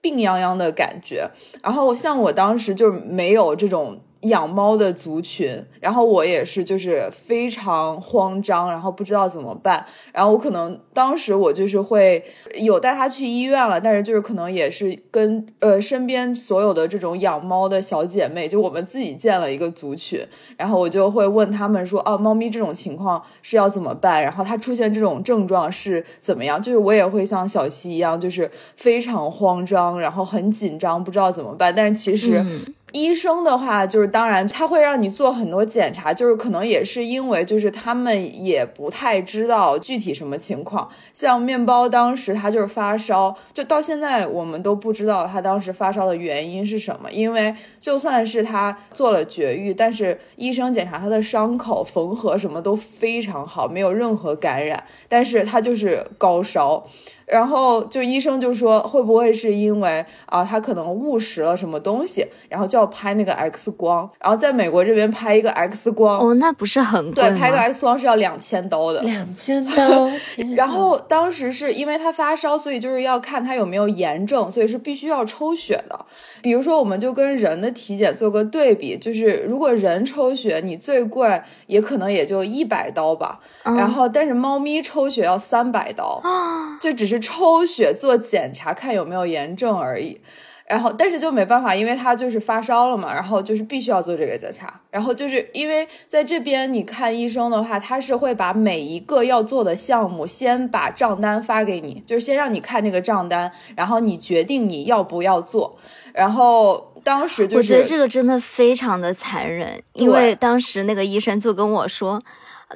[0.00, 1.28] 病殃殃的感觉。
[1.62, 4.00] 然后像我当时就没有这种。
[4.22, 9.84] 养猫的族群，然后我也是，就是非常慌张，然后不知道怎么办。
[10.12, 12.24] 然后我可能当时我就是会
[12.60, 20.24] 有带它去医院了，但是就是可能也是跟呃身边所有的这种养猫的小姐妹，就我们自己建了一个族群。
[20.56, 24.22] 然后我就会问他们说，啊，猫咪这种情况是要怎么办？
[24.22, 26.62] 然后它出现这种症状是怎么样？
[26.62, 31.74] 就是我也会像小溪一样，就是非常慌张，然后很紧张，不知道怎么办。
[31.74, 32.44] 但是其实。
[32.92, 40.88] 医生的话，就是当然他会让你做很多检查，就是可能也是因为就是他们也不太知道具体什么情况。
[41.12, 47.10] 像面包当时他就是发烧，就到现在我们都不知道他当时发烧的原因是什么。
[47.10, 56.86] 因为就算是他做了绝育，但是医生检查他的伤口缝合什么都非常好，没有任何感染，但是他就是高烧。
[57.26, 70.10] 然后就医生就说会不会是因为啊他可能误食了什么东西，然后就要拍那个 X 光，然后在美国这边拍一个 X 光哦，那不是很贵对，拍个 X 光是要两千刀的，两千刀。
[70.54, 75.98] 然后当时是因为他发烧，所以就是要看他有没有炎症，所以是必须要抽血的。
[76.42, 87.21] 比如说，我们就跟人的体检做个对比，就是如果人抽血，你最贵也可能也就一百刀吧，然后但是猫咪抽血要三百刀啊，就只是。
[87.22, 90.20] 抽血做检查，看有没有炎症而已。
[90.64, 94.80] 然后，但是就没办法，因为他就是发烧了嘛，然后就是必须要做这个检查。
[94.90, 105.76] 然后就是因为在这边你看医生的话，他是会把每一个要做的项目先把账单发给你，就是先让你看那个账单，然后你决定你要不要做。
[106.14, 112.22] 然后当时就是，我觉得这个真的非常的残忍，因为当时那个医生就跟我说。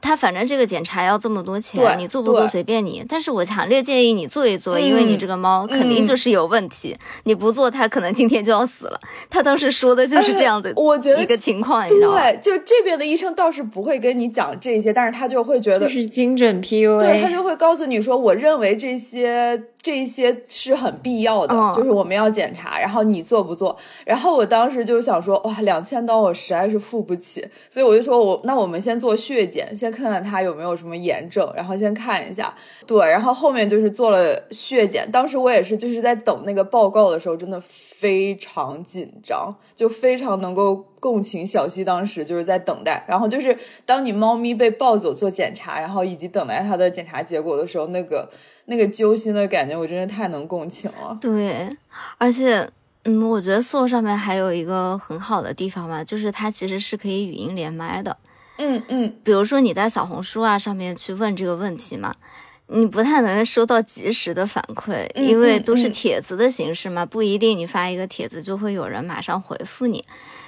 [0.00, 3.04] 他反正这个检查要这么多钱，你做不做随便你。
[3.08, 6.96] 但是我强烈建议你做一做，因为你这个猫肯定就是有问题。
[7.24, 9.00] 你不做，它可能今天就要死了。
[9.30, 11.84] 他当时说的就是这样的，我觉得一个情况。
[11.84, 19.64] 你知道吗对，就这边的医生倒是不会跟你讲这些，但是他就会觉得是精准 PUA，对他就会告诉你说，我认为这些。
[19.86, 23.76] 这些是很必要的，就是我们要检查，然后你做不做？
[24.04, 32.52] 然后我当时就想说，哇，两千刀我实在是付不起，所以我就说我那我们先做血检，先看看他有没有什么炎症，然后先看一下。
[32.84, 48.28] 对，然后后面就是做了血检，当时我也是就是在等那个报告的时候，真的非常紧张，就非常能够共情小溪当时就是在等待，然后就是当你猫咪被抱走做检查，然后以及等待它的检查结果的时候，那个。
[48.68, 51.16] 那个揪心的感觉，我真的太能共情了。
[51.20, 51.68] 对，
[52.18, 52.68] 而且，
[53.04, 58.16] 嗯，我觉得 Soul 上面还有一个很好的地方嘛，就是它其实是可以语音连麦的。
[58.58, 62.16] 嗯嗯，比如说你在小红书啊上面去问这个问题嘛，
[62.66, 70.04] 你不太能收到及时的反馈，因为都是帖子的形式嘛，不一定你发一个帖子就会有人马上回复你。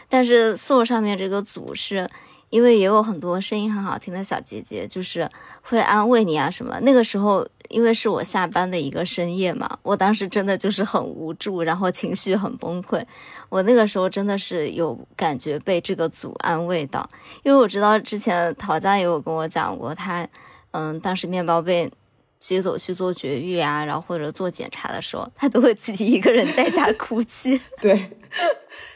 [0.09, 2.09] 但是 Soul 上面这个组是。
[2.51, 5.29] 因为也有很多声音很好听的小姐姐，就是
[5.61, 6.81] 会安慰你啊什么。
[6.81, 13.05] 那个时候，因为是我下班的一个深夜嘛，我当时真的就是很无助，然后情绪很崩溃。
[13.51, 17.07] 我那个时候真的是有感觉被这个组安慰到，
[17.43, 20.27] 因为我知道之前陶家也有跟我讲过，他
[20.71, 21.93] 嗯，当时面包被
[22.39, 27.61] 接走去做绝育啊，然后或者做检查的时候，他都会自己一个人在家哭泣。
[27.81, 28.11] 对。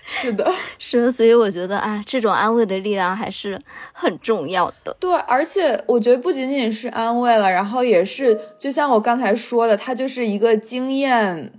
[0.05, 3.59] 是的， 是，所以我觉得啊，这种安慰的力量还是
[3.93, 4.95] 很重要的。
[5.01, 11.53] 对，而且我觉得不仅仅是安慰了，然后也是，就像我刚才说的，它就是一个经验，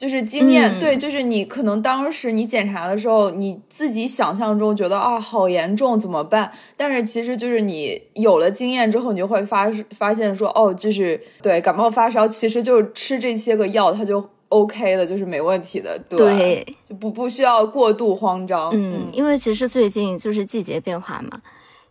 [0.00, 0.78] 就是经验。
[0.78, 6.50] 对，就是你可能当时你检查的时候，你自己想象中觉得啊，好严重，怎么办？
[6.74, 14.30] 但是其实就是你有了经验之后，你就会发发现说，哦，就是对感冒发烧，其实就吃这些个药，它就。
[14.50, 18.68] OK 的，就是没问题的，对，就不不需要过度慌张。
[18.72, 21.40] 嗯，因为其实最近就是季节变化嘛，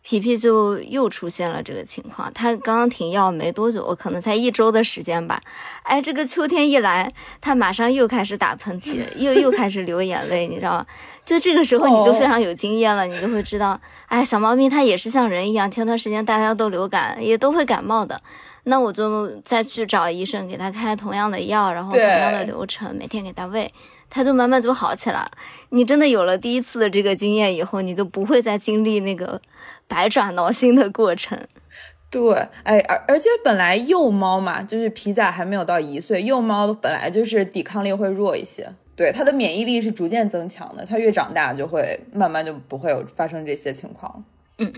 [0.01, 2.31] 皮皮就又出现了这个情况。
[2.33, 5.41] 他刚刚停药没多久，可能才一周的时间吧。
[5.83, 10.85] 哎，这个秋天一来，他马上又开始打喷嚏，又又开始流眼泪，你知道吗？
[11.25, 18.19] 就这个时候你就非常有经验了，你就会知道，哎，小猫咪它也是像人一样，前段时间大家都流感，也都会感冒的。
[18.63, 23.71] 那我就再去找医生给它开同样的药，然后同样的流程，每天给它喂，
[24.09, 25.31] 它就慢慢就好起来了。
[25.69, 29.41] 你真的有了第一次的这个经验以后，你就不会再经历那个
[29.89, 31.37] 百爪挠心的过程。
[32.09, 32.33] 对，
[32.63, 38.73] 哎，而而且本来幼猫嘛，就是皮仔还没有到一岁，幼猫本来就是抵抗力会弱一些。
[38.95, 44.23] 对它的免疫力是逐渐增强的，它越长大就会慢慢就不会有发生这些情况。
[44.57, 44.73] 嗯，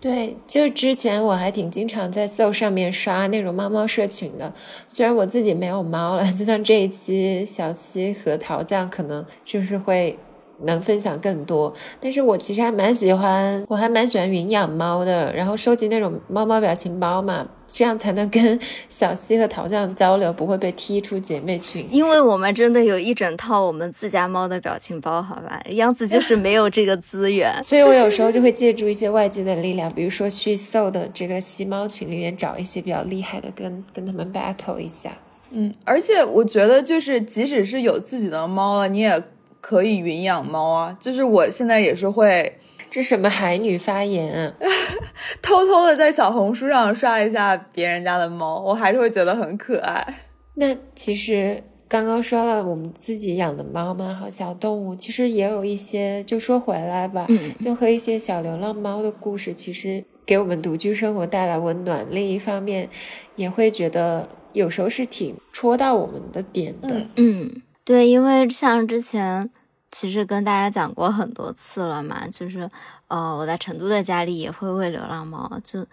[0.00, 4.52] 对，就之前我还挺经常在 So 上面刷那种猫猫社群的，
[4.88, 10.18] 虽然我自己没有猫了，就像这一期小西和桃酱可能就是会。
[10.64, 21.86] 能分享更多，但是我其实还蛮喜欢，我还蛮喜欢云养猫的，然后收集那种猫猫表情包嘛，这样才能跟 小西和桃酱交流，不会被踢出姐妹群。
[21.90, 25.62] 因为我们真的有一整套我们自家猫的表情包，好吧？
[25.70, 35.12] 杨子就是没有这个资源，所以我有时候就会借助一些外界的力量，比如说去 So 的这个吸猫群里面找一些比较厉害的，跟跟他们 battle 一下。
[35.50, 39.22] 嗯，而且我觉得就是即使是有自己的猫了，你也。
[39.60, 42.58] 可以云养猫啊，就是我现在也是会，
[42.90, 44.54] 这什么海女发言啊？
[45.42, 50.20] 偷偷的在小红书上刷一下别人家的猫，我还是会觉得很可爱。
[50.54, 57.26] 那其实刚刚说了我们自己养的猫嘛和小动物，其实也有一些，就说回来吧，
[57.60, 62.06] 就和一些小流浪猫的故事，其实给我们独居生活带来温暖。
[62.10, 62.88] 另一方面，
[63.36, 67.62] 也会觉得有时候是挺戳到我们的点的，嗯。
[67.88, 69.48] 对，因为像之前
[69.90, 72.70] 其实跟大家讲过很多次了嘛，就是
[73.06, 75.86] 呃，我在成都的家里也会喂流浪猫，就，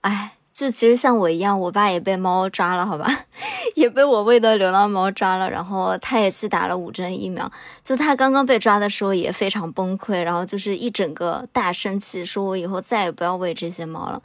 [0.00, 3.06] 哎，就其实像我一样，我爸也被猫抓了，好吧，
[3.76, 7.52] 也被我喂的流浪猫抓了，然后他也去打了五针疫苗，
[7.84, 14.22] 就他刚刚被抓的时候也非常崩溃，然后就是一整个大生气，说我以后再也不要喂这些猫了。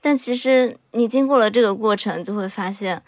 [0.00, 3.02] 但其实你经过了这个过程，就会发现。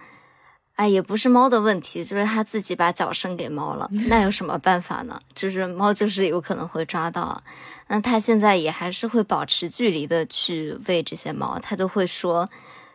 [0.83, 5.21] 哎，也不是猫的问题，就是它自己把脚伸给猫了， 那有什么办法呢？
[5.33, 7.41] 就是猫就是有可能会抓到，
[7.87, 12.51] 那它现在也还是会保持距离的去喂这些猫，它都会说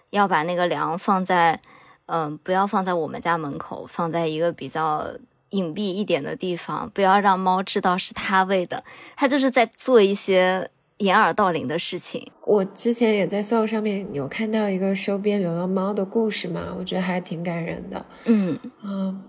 [0.09, 1.61] 要把那个粮放在，
[2.07, 5.07] 嗯，不要放在我们家门口，放在一个比较
[5.51, 8.83] 隐蔽一点的地方，不要让猫知道是它喂的，
[9.15, 10.69] 它就是在做一些。
[10.99, 18.03] 掩耳盗铃的事情，我之前也在搜上面有看到一个收编流浪猫的故事嘛，我觉得还挺感人的。
[18.25, 19.21] 嗯嗯，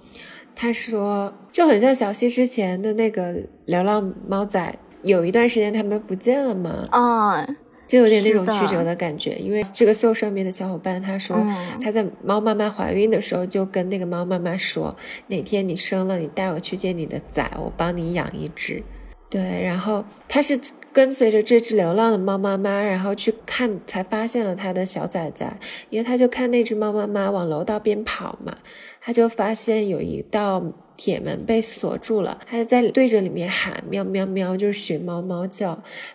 [0.55, 7.47] 他说就很像小溪之前的那个流浪猫仔，有一段时间他们不见了嘛，啊，
[7.87, 9.37] 就有点那种曲折的感觉。
[9.37, 11.37] 因为这个搜上面的小伙伴他说
[11.83, 14.97] 他在猫妈妈怀孕的时候就跟那个猫妈妈说，
[15.27, 18.83] 哪天你生了，你带我去见你的崽，我帮你养一只。
[19.29, 20.59] 对，然后他是。
[20.93, 25.59] 跟随着这只流浪的猫妈妈，然后去看，才发现了它的小崽崽。
[25.91, 28.57] 因为他就看那只猫妈妈往楼道边跑嘛，
[29.01, 30.65] 他就发现有一道。
[30.99, 35.69] 铁门被锁住了，他就在对着里面喊喵喵喵，就是学猫猫叫。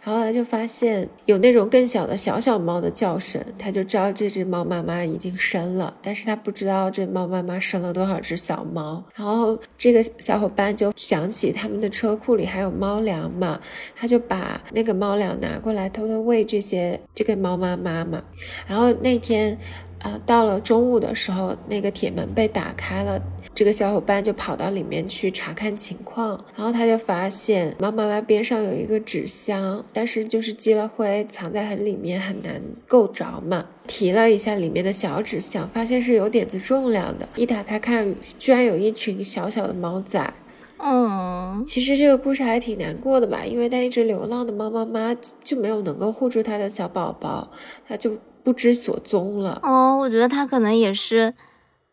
[0.04, 9.02] 然后他就发现有那种更小的小小猫的叫声，他就知道这只猫妈妈已经生了，但是他不知道这猫妈妈生了多少只小猫。
[9.16, 13.62] 然后这个小伙伴就想起他们的车库里还有猫粮嘛，
[13.96, 18.22] 他就把那个猫粮拿过来偷偷喂这些这个猫妈妈嘛。
[18.68, 19.58] 然后那天，
[20.00, 23.22] 呃，到了中午的时候，那个铁门被打开了。
[23.56, 33.66] 这个小伙伴就跑到里面去查看情况，然后他就发现猫妈妈边上有一个纸箱，但是就是积了灰，藏在很里面，很难够着嘛。
[33.86, 37.30] 提了一下里面的小纸箱，发现是有点子重量的。
[37.36, 40.34] 一打开看，居然有一群小小的猫仔。
[40.78, 47.50] 嗯，其实这个故事还挺难过的吧，因为它一直流浪的猫妈妈就没有能够护住它的小宝宝，
[47.88, 49.60] 它就不知所踪了。
[49.64, 51.34] 哦，我觉得它可能也是。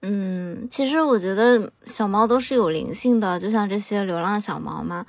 [0.03, 5.05] 嗯，其实我觉得小猫都是有灵性的，就像这些流浪小猫嘛。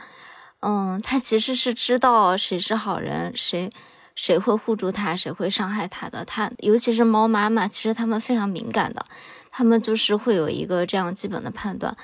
[0.59, 3.71] 嗯，它其实是知道谁是好人，谁
[4.15, 6.25] 谁会护住它，谁会伤害它的。
[6.25, 9.05] 它尤其是猫妈妈，其实它们非常敏感的，
[9.49, 11.95] 它们就是会有一个这样基本的判断。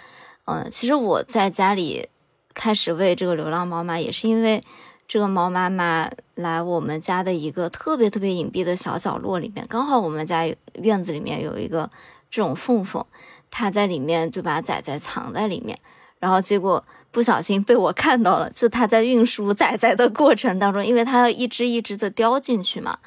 [0.46, 2.08] 嗯，其实我在家里
[2.54, 4.64] 开始喂这个流浪猫嘛，也是因为
[5.10, 11.92] 这个猫妈妈来我们家的一个特别特别隐蔽的小角落里面，刚好我们家院子里面有一个。
[12.30, 13.06] 这种缝缝，
[13.50, 15.78] 它在里面就把崽崽藏在里面，
[16.20, 22.98] 然后结果不小心被我看到了，就它在运输崽崽的过程当中，因为它要一只一只的叼进去嘛，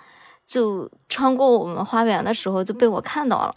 [0.47, 3.55] 就穿过我们花园的时候就被我看到了，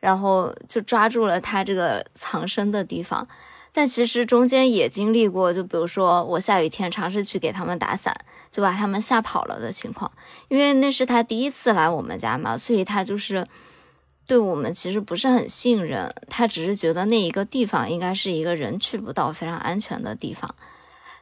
[0.00, 3.26] 然后就抓住了它这个藏身的地方。
[3.70, 8.16] 但其实中间也经历过，就比如说我下雨天尝试去给他们打伞，
[8.50, 10.10] 就把他们吓跑了的情况。
[10.48, 13.46] 因为那是他第一次来我们家嘛，所以他就是
[14.28, 20.54] 对我们其实不是很信任，他只是觉得那一个地方应该是一个人去不到、非常安全的地方。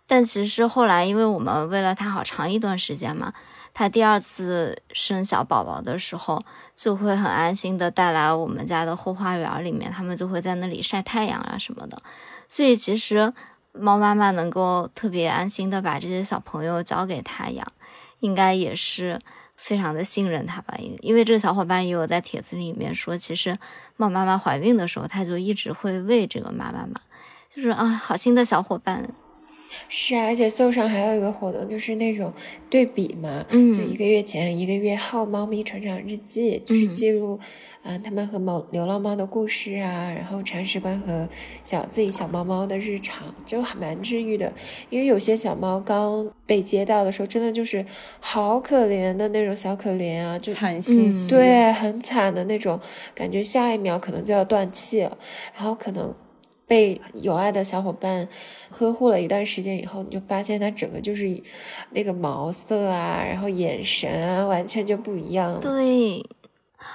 [0.09, 3.33] 但其实后来，因为我们为了他好长一段时间嘛，
[3.73, 6.45] 他第二次生小宝宝的时候，
[6.75, 12.03] 就会很安心的带来我们家的后花园里面，他们就会在那里晒太阳啊什么的。
[12.49, 13.33] 所以其实
[13.73, 17.67] 猫妈妈能够特别安心的把这些小朋友交给他养，
[18.19, 19.21] 应该也是
[19.57, 20.77] 非常的信任他吧。
[20.79, 23.57] 因因为这个小伙伴也有在帖子里面说，其实
[23.97, 27.01] 猫妈妈怀孕的时候，他就一直会喂这个妈妈嘛，
[27.55, 29.11] 就是啊，好心的小伙伴。
[29.89, 32.33] 是啊，而且搜上还有一个活动，就是那种
[32.71, 37.39] 对比嘛，嗯，就一个月前、一个月后，猫咪成长日记，就是记录。
[37.87, 41.29] 啊，他们和猫流浪猫的故事啊，然后铲屎官和
[41.63, 44.53] 小自己小猫猫的日常，就还蛮治愈的。
[44.91, 47.87] 因为有些小猫刚被接到的时候，真的就是
[48.19, 52.81] 好可怜的那种小可怜啊，就惨兮兮，对，很惨的那种
[53.15, 55.17] 感觉，下一秒可能就要断气了。
[55.55, 56.13] 然后可能
[56.67, 58.27] 被有爱的小伙伴
[58.71, 61.41] 呵护了一段时间以后，你就发现它整个就是
[61.91, 65.61] 那个毛色啊，然后眼神啊，完全就不一样了。
[65.61, 66.21] 对。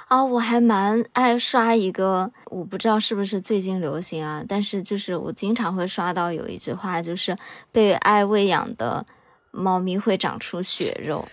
[0.08, 7.36] 啊，我还蛮爱刷一个，我不知道是不是最近流行啊，但是就是我经常会刷到有一句话，就是
[7.70, 9.04] 被爱喂养的
[9.50, 11.26] 猫咪会长出血肉，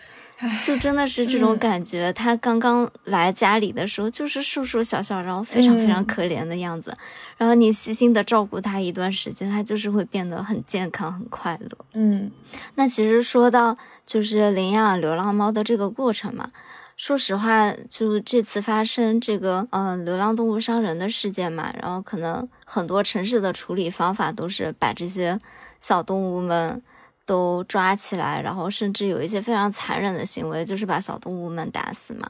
[0.63, 2.11] 就真的是这种感觉。
[2.13, 6.97] 它刚刚来家里的时候就是瘦瘦小小，然后非常非常可怜的样子，
[7.37, 11.69] 然后你细心的照顾它一段时间，它就是会变得很健康、很快乐。
[11.93, 12.31] 嗯，
[12.75, 16.51] 那其实说到就是领养流浪猫的这个过程嘛。
[16.99, 25.39] 说实话，就这次发生这个嗯流浪动物伤人的事件嘛，然后可能很多城市的处理方法都是把这些
[25.79, 26.83] 小动物们
[27.25, 32.29] 都抓起来，然后甚至有一些非常残忍的行为，就是把小动物们打死嘛。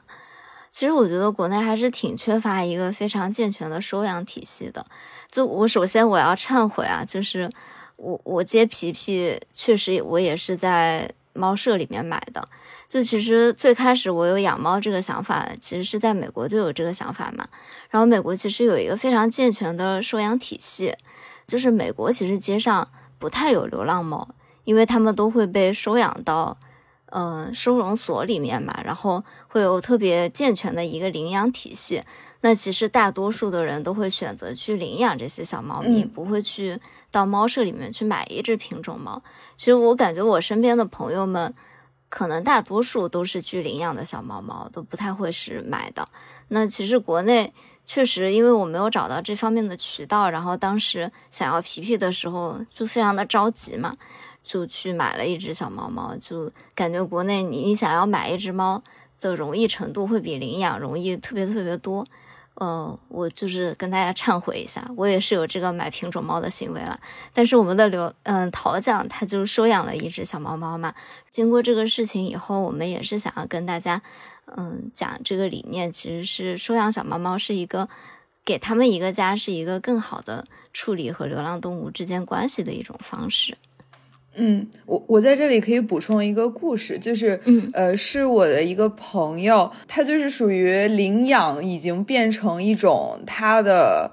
[0.70, 4.86] 其实我觉得国内还是挺缺乏一个非常健全的收养体系的。
[5.28, 7.50] 就我首先我要忏悔啊，就是
[7.96, 12.48] 我我接皮皮确实我也是在猫舍里面买的。
[12.88, 17.46] 就其实最开始我有养猫这个想法，其实是在美国就有这个想法嘛。
[17.88, 20.96] 然后美国其实有一个非常健全的收养体系，
[21.46, 26.58] 就是美国其实街上不太有流浪猫，因为他们都会被收养到，
[27.06, 28.80] 嗯，收容所里面嘛。
[28.84, 32.02] 然后会有特别健全的一个领养体系。
[32.40, 36.80] 那其实大多数的人都会选择去领养这些小猫咪，不会去
[37.10, 39.22] 到猫舍里面去买一只品种猫。
[39.56, 41.54] 其实我感觉我身边的朋友们。
[42.12, 46.08] 可能大多数都是去领养的小猫猫，都不太会是买的。
[46.48, 47.52] 那其实国内
[47.86, 53.96] 确实，因为我没有找到这方面的渠道，然后当时想要皮皮的时候就非常的着急嘛，
[54.42, 56.16] 就去买了一只小猫猫。
[56.20, 58.82] 就感觉国内你你想要买一只猫
[59.20, 62.04] 的容易程度会比领养容易特别特别多。
[62.60, 67.00] 呃，我就是跟大家忏悔一下，我也是有这个买品种猫的行为了。
[67.32, 70.94] 但是我们的刘嗯陶酱他就收养了一只小猫猫嘛。
[71.30, 74.02] 经过这个事情以后，我们也是想要跟大家
[74.44, 77.88] 嗯讲这个理念，其实是收养小猫猫是一个
[78.44, 83.56] 给他们一个家，是一个更好的处理和流浪动物之间关系的一种方式。
[84.40, 94.12] 嗯，我我在这里可以补充一个故事，就是，嗯，呃，是我的一个朋友，他就是属于领养已经变成一种他的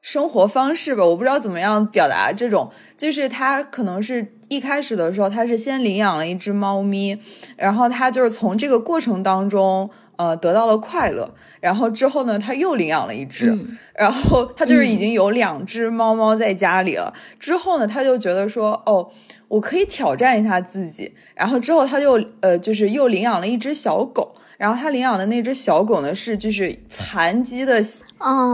[0.00, 7.18] 生活方式吧，我不知道怎么样表达这种，就是他可能是一开始的时候，他是先领养了一只猫咪，
[7.56, 9.90] 然后他就是从这个过程当中。
[10.18, 13.54] 呃，得到了快乐，然后之后呢，他又领养了一只，
[13.94, 17.12] 然后他就是已经有两只猫猫在家里了。
[17.38, 19.10] 之后呢，他就觉得说，哦，
[19.48, 21.12] 我可以挑战一下自己。
[21.34, 24.34] 然后之后他就呃，就是又领养了一只小狗。
[24.58, 27.78] 然后他领养的那只小狗呢，是就是残疾的，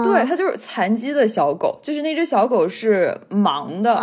[0.05, 3.95] 对，它就是残疾的小狗，就是那只小狗是盲的。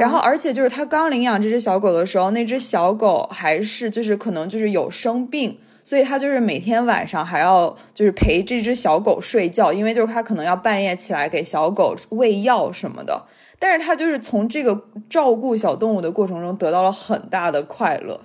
[0.00, 5.56] 然后而且就是他刚领养这只小狗的时候，那只小狗还是就是可能就是有生病。
[5.84, 13.22] 所以他就是每天晚上还要就是陪这只小狗睡觉，因为就是他可能要半夜起来给小狗喂药什么的。
[13.58, 18.20] 但是他就是从这个照顾小动物的过程中得到了很大的快乐，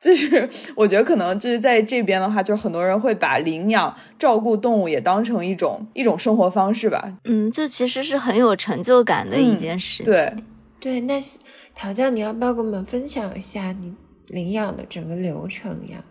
[0.00, 7.18] 就是我觉得可能就是在这边的话，就是很多人会把领养、照顾动物也当成一种一种生活方式吧。
[7.24, 10.12] 嗯，就其实是很有成就感的一件事情。
[10.12, 10.34] 对
[10.80, 11.20] 对，那
[11.74, 13.94] 陶酱，你要不要跟我们分享一下你
[14.26, 16.04] 领养的整个流程呀？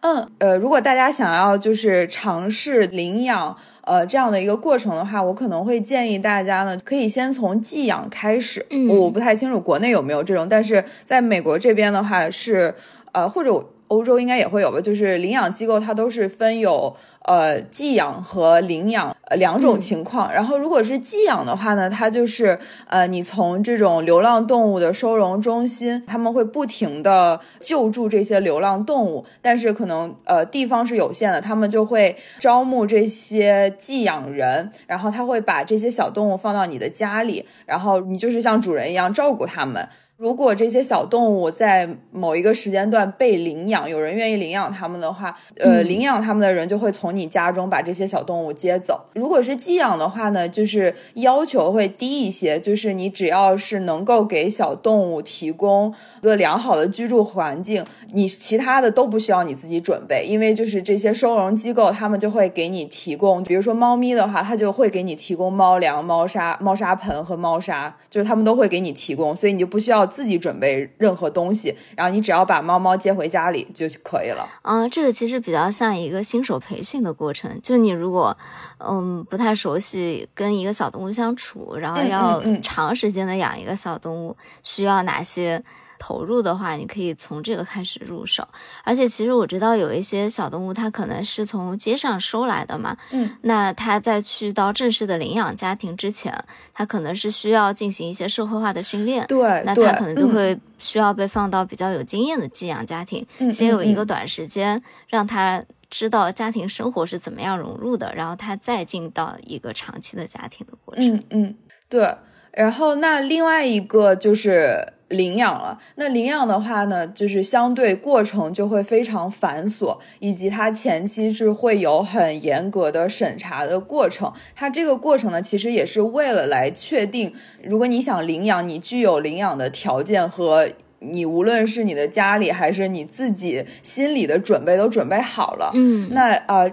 [0.00, 3.56] 嗯，呃，如果大家想要就是尝试领养，
[3.86, 8.66] 呃，这样的一个过程的话，我可能会建议大家呢，可以先从寄养开始。
[8.70, 12.74] 嗯我不太清楚国内有没有这种，但是在美国这边的话是，
[13.12, 20.32] 呃，或者欧洲应该也会有吧，就是领养机构它都是分有呃寄养和领养呃两种情况。
[20.32, 39.88] 然后如果是寄养的话呢，它就是呃你从这种流浪动物的收容中心，他们会不停的救助这些流浪动物，但是可能呃地方是有限的，他们就会招募这些寄养人，然后他会把这些小动物放到你的家里，然后你就是像主人一样照顾他们。
[40.16, 48.98] 如果这些小动物在某一个时间段被领养，有人愿意领养它们的话，呃，领养它们的人就会从你家中把这些小动物接走。
[49.12, 55.92] 如果是寄养的话呢，就是要求会低一些，就是你只要是能够给小动物提供
[56.22, 74.48] 一个良好的居住环境，你其他的都不需要你自己准备，因为就是这些收容机构他们就会给你提供，比如说猫咪的话，它就会给你提供猫粮、猫砂、猫砂盆和猫砂，就是他们都会给你提供，所以你就不需要自己准备任何东西，然后你只要把猫猫接回家里就可以了。
[74.62, 77.60] 啊、这个其实比较像一个新手培训的过程。
[77.62, 78.36] 就你如果
[78.78, 85.62] 嗯不太熟悉跟一个小动物相处，然后嗯要嗯嗯长时间的养一个小动物，需要哪些？
[85.98, 88.46] 投入的话，你可以从这个开始入手。
[88.84, 92.96] 而且，其实我知道有一些小动物，它可能是从街上收来的嘛。
[93.10, 99.26] 嗯，那它在去到正式的领养家庭之前，它可能是需要进行一些社会化的训练。
[99.26, 111.14] 对，那它可能就嗯会需要被放到比较有经验的寄养家庭，嗯先有一嗯个短时间让它知道家庭生活是怎么样融入的，然后他再进到一个长期的家庭的过程。
[111.14, 111.54] 嗯嗯，
[111.88, 112.14] 对。
[112.52, 115.78] 然后那另外一个就是领养了。
[115.96, 124.32] 那领养的话呢，就是相对过程就会非常繁琐，以及它前期是会有很严格的审查的过程。
[124.54, 127.32] 它这个过程呢，其实也是为了来确定，
[127.62, 130.68] 如果你想领养，你具有领养的条件和。
[130.98, 136.72] 你无论是你的家里还是你自己心里的准备都准备好了，嗯那呃，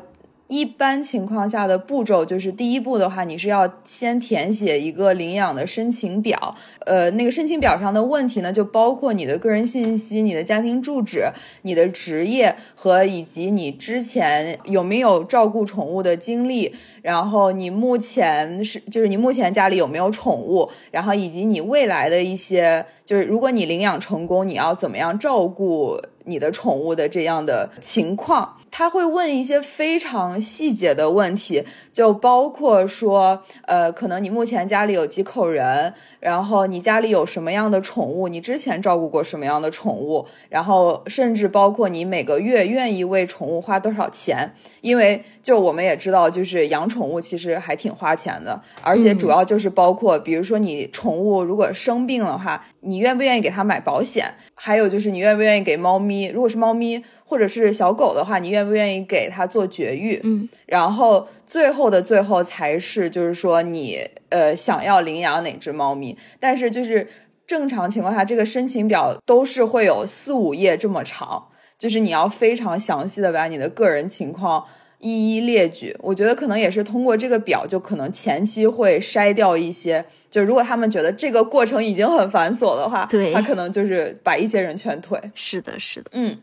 [0.53, 6.55] 一般情况下的步骤就是第一步的话，你是要先填写一个领养的申请表。
[6.85, 11.31] 呃，那个申请表上的问题呢，就包括你的个人信息、你的家庭住址、
[11.63, 28.57] 你的职业和以及你之前有没有照顾宠物的经历，然后你目前是就是你目前家里有没有宠物，然后以及你未来的一些就是如果你领养成功，你要怎么样照顾你的宠物的这样的情况。
[28.75, 44.51] 他会问一些非常细节的问题，就包括说，呃，可能你目前家里有几口人，然后你家里有什么样的宠物，你之前照顾过什么样的宠物，然后甚至包括你每个月愿意为宠物花多少钱，
[44.81, 54.33] 因为就我们也知道，就是养宠物其实还挺花钱的，而且主要就是包括，比如说你宠物如果生病的话，你愿不愿意给它买保险？
[54.55, 60.19] 还有就是你愿不愿意给猫咪，如果是猫咪或者是小狗的话，你愿不愿意给它做绝育？
[60.23, 63.99] 嗯，然后最后的最后才是就是说你
[64.29, 67.07] 呃想要领养哪只猫咪，但是就是
[67.45, 71.47] 正常情况下，这个申请表都是会有四五页这么长，
[71.77, 74.65] 就是你要非常详细的把你的个人情况。
[75.05, 85.19] 一一列举，我觉得可能也是通过这个表，就可能前期会筛掉一些，就如果他们觉得这个过程已经很繁琐的话，对他可能就是把一些人劝退。
[85.35, 86.09] 是的，是的。
[86.13, 86.37] 嗯，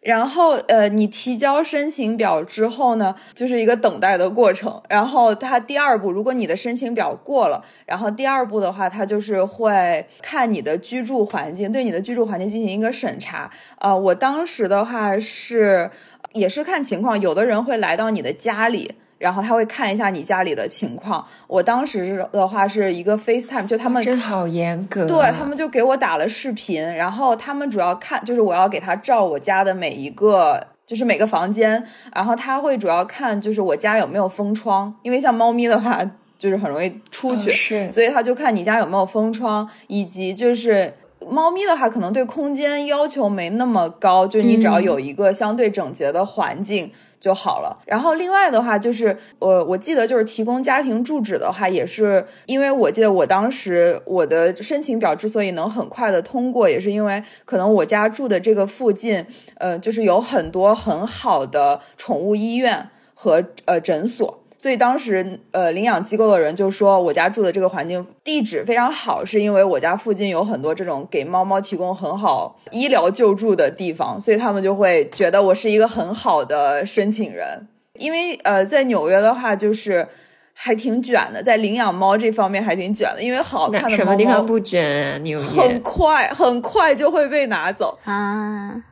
[0.00, 4.80] 然后呃，你提交申请表之后呢，就是一个等待的过程。
[4.88, 13.50] 然后它第二步，如果你的申请表过了，然后第二步的话，它就是会看你的居住环境，对你的居住环境进行一个审查。
[13.78, 15.90] 呃，我当时的话是
[16.32, 18.94] 也是看情况，有的人会来到你的家里。
[19.20, 21.24] 然后他会看一下你家里的情况。
[21.46, 30.66] 我当时的话是一个 FaceTime，就他们真好严格啊，对他们就给我打了视频，然后他们主要看就是我要给他照我家的每一个。
[30.86, 31.80] 就是每个房间，
[32.12, 36.04] 然后他会主要看就是我家有没有封窗，因为像猫咪的话，
[36.36, 37.52] 就是很容易出去，嗯
[37.86, 40.92] 是所以他就看你家有没有封窗，以及就是
[41.28, 46.90] 猫咪的话，可能对空间要求没那么高，就是你只要嗯有一个相对整洁的环境
[47.20, 47.78] 就好了。
[47.86, 59.24] 然后另外的话就是，我我记得就是提供家庭住址的话，也是因为我记得我当时我的申请表之所以能很快的通过，也是因为可能我家住的这个附近，
[59.58, 64.39] 呃，就是有很多很好的宠物医院和呃诊所。
[64.60, 77.66] 所以当时，呃，领养机构的人就说我家住的这个环境地址非常好，是因为我家附近有很多这种给猫猫提供很好医疗救助的地方，所以他们就会觉得我是一个很好的申请人。
[77.94, 80.06] 因为呃，在纽约的话，就是
[80.52, 85.18] 还挺卷的，在领养猫这方面还挺卷的，因为好看的什么地方不卷啊？
[85.20, 87.98] 纽很快很快就会被拿走。
[88.04, 88.82] 啊，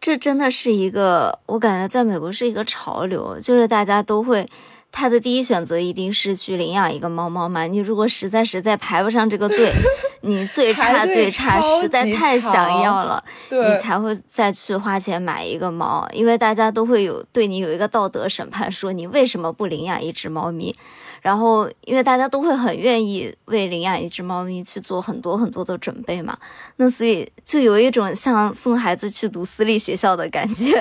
[0.00, 4.48] 这真的是一个，我感觉在美国是一个潮流，就是大家都会，
[4.90, 7.64] 他的第一选择一定是去领养一个猫猫嘛。
[7.64, 9.72] 你如果实在实在排不上这个队，
[10.22, 20.74] 你最差最差，实在太想要了，你才会再去花钱买一个猫，因为大家都会有对你有一个道德审判，说你为什么不领养一只猫咪。
[21.20, 26.38] 然后，因为大家都会很愿意为领养一只猫咪去做很多很多的准备嘛，
[26.76, 30.80] 那所以就有一种像送孩子去读私立学校的感觉。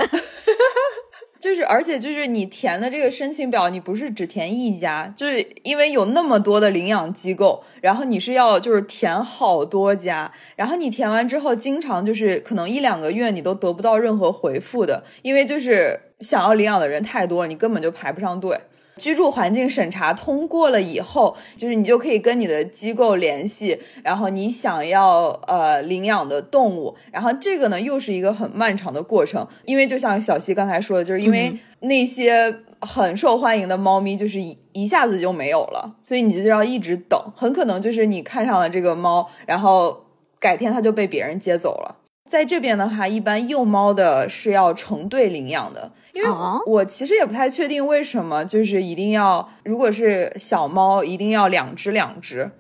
[1.40, 18.60] 就是，而且就是你填的这个申请表，你不是只填一家，就是因为有那么多的领养机构，然后你是要就是填好多家，然后你填完之后，经常就是可能一两个月你都得不到任何回复的，因为就是想要领养的人太多了，你根本就排不上队。
[18.98, 40.06] 居住环境审查通过了以后，就是你就可以跟你的机构联系，然后你想要呃领养的动物，然后这个呢又是一个很漫长的过程，因为就像小西刚才说的，就是因为那些很受欢迎的猫咪就是一一下子就没有了，所以你就要一直等，很可能就是你看上了这个猫，然后
[40.40, 41.96] 改天它就被别人接走了。
[42.28, 46.62] 在这边的话，一般幼猫的是要成对领养的，因为哦。
[46.68, 52.52] 我其实也不太确定为什么，就是一定要，如果是小猫，一定要两只两只，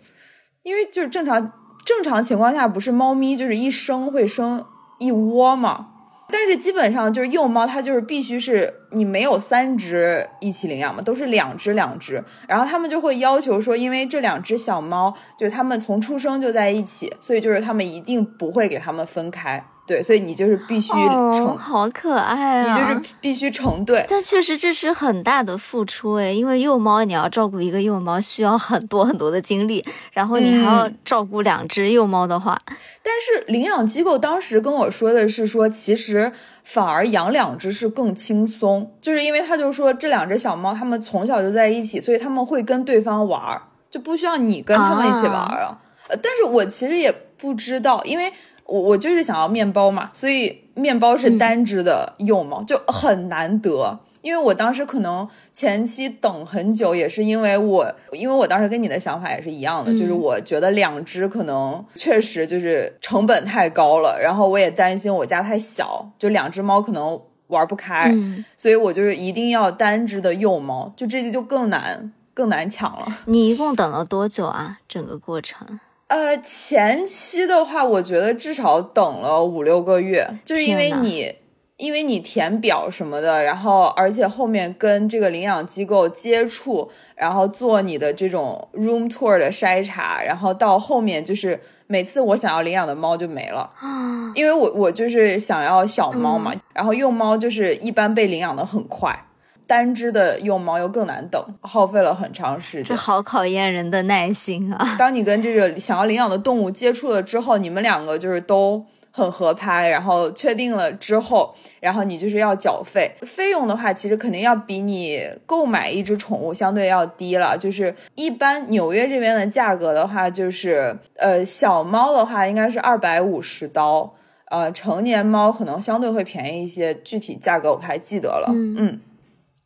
[0.63, 1.51] 因为就是正常
[1.85, 4.65] 正常情况下，不是猫咪就是一生会生
[4.99, 5.89] 一窝嘛，
[6.29, 22.75] 但是基本上就是幼猫，它就是必须是你没有三只一起领养嘛，都是两只两只，然后他们就会要求说，因为这两只小猫就是他们从出生就在一起，所以就是他们一定不会给他们分开，对，所以你就是必须哦，成，好可爱啊！
[22.75, 24.05] 你就是必须成对。
[24.09, 32.61] 但确实这是很大的付出诶，因为幼猫你要照顾一个幼猫需要很多很多的精力，然后你还要嗯照顾两只幼猫的话，
[33.01, 36.31] 但是领养机构当时跟我说的是说，其实
[36.65, 45.79] 反而养两只是更轻松，就是因为他就说这两只小猫它们从小就在一起，所以他们会跟对方玩儿，就不需要你跟他们一起玩儿啊。
[46.09, 48.31] 呃，但是我其实也不知道，因为
[48.67, 53.99] 我我就是想要面包嘛，所以面包是单只的幼猫，就很难得。
[54.21, 73.07] 因为我当时可能前期等很久，也是因为我，因为我当时跟你的想法也是一样的，就是我觉得两只可能确实就是成本太高了，然后我也担心我家太小，就两只猫可能玩不开，嗯，所以我就是一定要单只的幼猫，就这就更难更难抢了。
[73.27, 74.79] 你一共等了多久啊？
[74.89, 75.79] 整个过程？
[76.07, 81.35] 呃，前期的话，我觉得至少等了五六个月，就是因为你，
[81.75, 99.25] 因为你填表什么的，然后而且后面跟这个领养机构接触，然后做你的这种 room tour 的筛查，然后到后面就是每次我想要领养的猫就没了，啊，因为我我就是想要小猫嘛，然后幼猫就是一般被领养的很快。
[99.67, 102.85] 单只的用猫又更难等，耗费了很长时间。
[102.85, 104.95] 这好考验人的耐心啊！
[104.97, 113.11] 当你跟这个想要领养的动物接触了之后，你们两个就是都很合拍，然后确定了之后，然后你就是要缴费。
[113.21, 117.57] 费用的话，其实肯定要比你购买一只宠物相对要低了。
[117.57, 124.13] 就是一般纽约这边的价格的话，就是呃小猫的话应该是二百五十刀，
[124.49, 128.47] 呃成年猫可能相对会便宜一些，具体价格我不太记得了。
[128.53, 128.99] 嗯嗯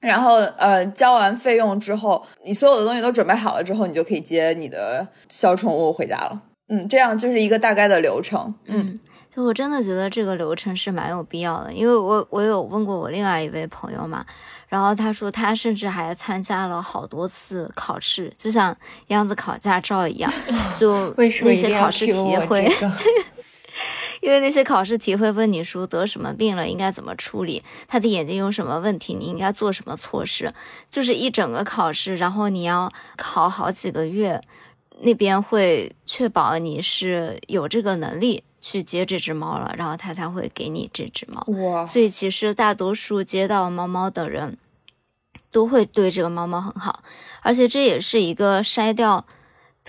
[0.02, 6.42] 然后呃，交完费用之后，你所有的东西都准备好了之后，你就可以接你的小宠物回家了。
[6.70, 8.54] 嗯，这样就是一个大概的流程。
[8.66, 9.00] 嗯，
[9.36, 14.26] 就我真的觉得这个流程是蛮有必要的，因为我我有问过我另外一位朋友嘛，
[14.68, 18.76] 然后他说他甚至还参加了好多次考试，就像
[19.08, 20.32] 样子考驾照一样，
[20.80, 22.68] 就 那些考试题我会。
[24.22, 24.32] 这个？
[24.32, 30.54] 因为那些考试题会问你说得什么病了，应该怎么处理，他的眼睛有什么问题，你应该做什么措施，
[30.90, 34.42] 就是一整个考试，然后你要考好几个月，
[35.02, 41.44] 那边会确保你是有这个能力去接这只猫了，然后他才会给你这只猫。
[41.48, 44.58] 哇，所以其实大多数接到猫猫的人
[45.52, 47.04] 都会对这个猫猫很好，
[47.42, 49.26] 而且这也是一个筛掉。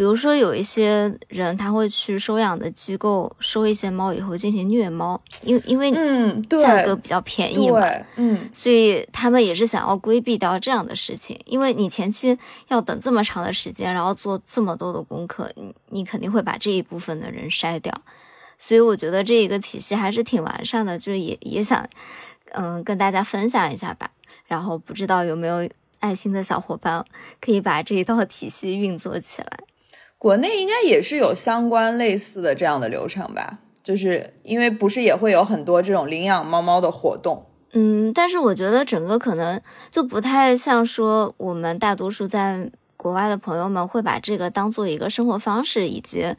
[0.02, 11.38] 比如说，有一些人他会去收养的机构收一些猫以后进行虐猫，因因为嗯，价格比较便宜嘛，对，嗯，所以他们也是想要规避掉这样的事情。
[11.44, 12.36] 因为你前期
[12.66, 17.94] 要等这么长的时间，然后做这么多的功课，你你肯定会把这一部分的人筛掉。
[18.58, 21.88] 所以我觉得这一个体系还是挺完善的，就是也也想
[22.54, 24.10] 嗯跟大家分享一下吧。
[24.46, 27.04] 然后不知道有没有爱心的小伙伴
[27.40, 29.60] 可以把这一套体系运作起来。
[30.22, 37.44] 国内应该也是有相关类似的这样的流程吧，就是因为不是也会有很多这种领养猫猫的活动。
[37.72, 39.60] 嗯，但是我觉得整个可能
[39.90, 46.36] 就不太像说我们大多数在国外的朋友们会把这个当做一个生活方式以及。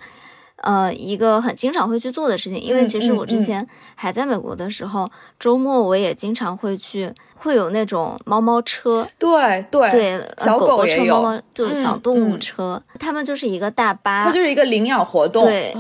[0.57, 7.11] 呃，一个很经常会去做的事情，因为其实我之前还在美国的时候，周末我也经常会去，
[7.43, 15.73] 会有那种猫猫车，对对对，小狗也有，猫猫就小动物车，他们就是一个大巴，它就是一个领养活动，对，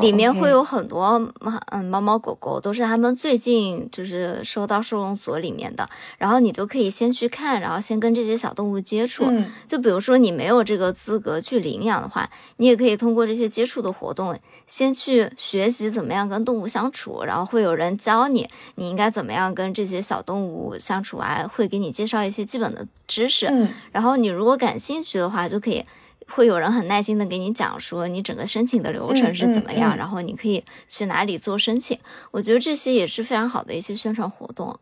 [0.00, 5.88] 里面会有很多猫嗯猫猫狗狗，都是他们最近就是收到收容所里面的，
[6.18, 9.24] 然后你都可以先去看，然后先跟这些小动物接触，
[9.66, 14.28] 就比如说你没有这个资格去领养的话，你也可以通过这些接触的活动。
[14.66, 23.46] 先去学习怎么样跟动物相处，然后会有人教你你应该怎么样跟这些小动物相处啊，会给你介绍一些基本的知识。
[23.46, 25.82] 嗯，然后你如果感兴趣的话，就可以
[26.26, 31.98] 会有人很耐心的给你讲说你整个申请的流程是怎么样，然后你可以去哪里做申请。
[32.32, 34.78] 我觉得这些也是非常好的一些宣传活动。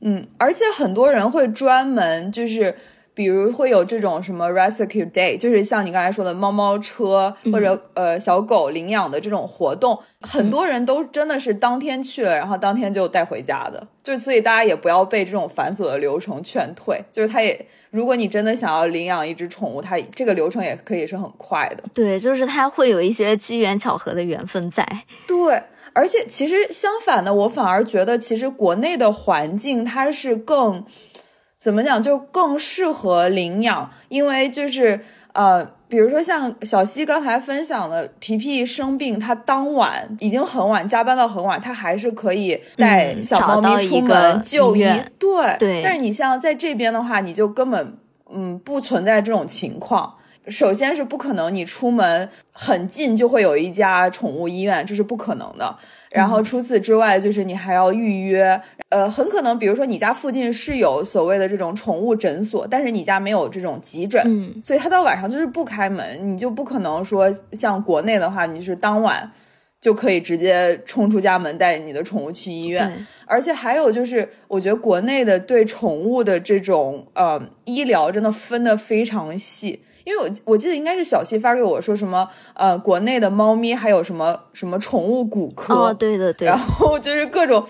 [0.00, 2.74] 嗯，而且很多人会专门就是。
[3.18, 13.88] 比如会有这种什么 rescue day，就是像你刚才说的猫猫车或者呃小狗领养的这种活动，很多人都真的是当天去了，然后当天就带回家的。
[14.04, 17.02] 就是所以大家也不要被这种繁琐的流程劝退。
[17.10, 21.82] 就是他也，如果你真的想要领养一只宠物，它这个流程也可以是很快的。
[21.92, 24.86] 对，就是它会有一些机缘巧合的缘分在。
[25.26, 25.60] 对，
[25.92, 30.84] 而且其实相反的，我反而觉得其实国内的环境它是更。
[31.68, 34.98] 怎么讲就更适合领养，因为就是
[35.34, 44.82] 呃，比如说像小西刚才分享的，皮皮生病，他当晚已经很晚，加班到很晚，他还是可以带小猫咪出门就医。
[45.18, 45.82] 对对。
[45.84, 47.98] 但是你像在这边的话，你就根本
[48.32, 50.14] 嗯不存在这种情况。
[50.50, 55.76] 首先是不可能，你出门很近就会有一家宠物医院，这是不可能的。
[56.10, 69.30] 然后除此之外，就是你还要预约，呃，很可能，比如说你家附近是有所谓的这种宠物诊所，但是你家没有这种急诊，嗯，所以他到晚上就是不开门，你就不可能说像国内的话，你是当晚
[69.80, 73.06] 就可以直接冲出家门带你的宠物去医院。
[73.26, 79.82] 而且还有就是，我觉得国内的对宠物的这种呃医疗真的分的非常细。
[80.08, 87.62] 因为我我记得应该是小西发给我说什么，呃，国内的猫咪还有什么什么宠物骨科，哦，对的对，然后就是各种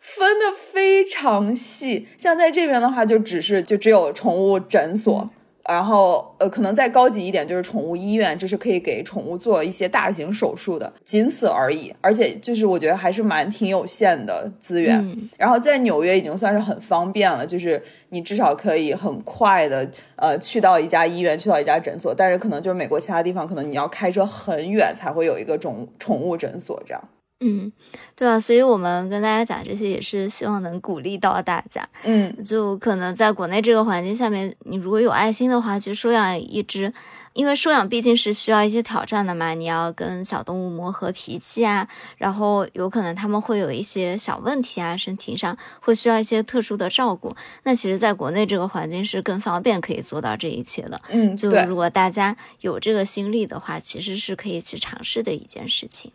[0.00, 5.30] 分的非常细，像在这边的话，就只是就只有宠物诊所。
[5.66, 11.94] 然后，呃，可能再高级一点就是宠物医院，这是可以给宠物做一些大型手术的，仅此而已。
[12.02, 15.28] 而且，就是我觉得还是蛮挺有限的资源。
[15.38, 22.14] 然后在纽约已经算是很方便了，就是你至少可以很快的，呃，去到一家医院，去到一家诊所。
[22.14, 27.02] 但是可能就是美国其他地方，可能你要开车很远才会有一个宠宠物诊所这样。
[27.46, 27.70] 嗯，
[28.16, 31.86] 对啊，所以我们跟大家讲这些也是希望能鼓励到大家。
[32.04, 36.90] 嗯，就可能在国内这个环境下面，你如果有爱心的话，去收养一只，
[37.34, 41.86] 因为收养毕竟是需要一些挑战的嘛，你要跟小动物磨合脾气啊，
[42.16, 47.36] 然后有可能他们会有一些小问题啊，身体上会需要一些特殊的照顾。
[47.64, 50.98] 那其实，在国内这个环境是更方便可以做到这一切的。
[51.10, 56.10] 嗯，就如果大家有这个心力的话，其实是可以去尝试的一件事情。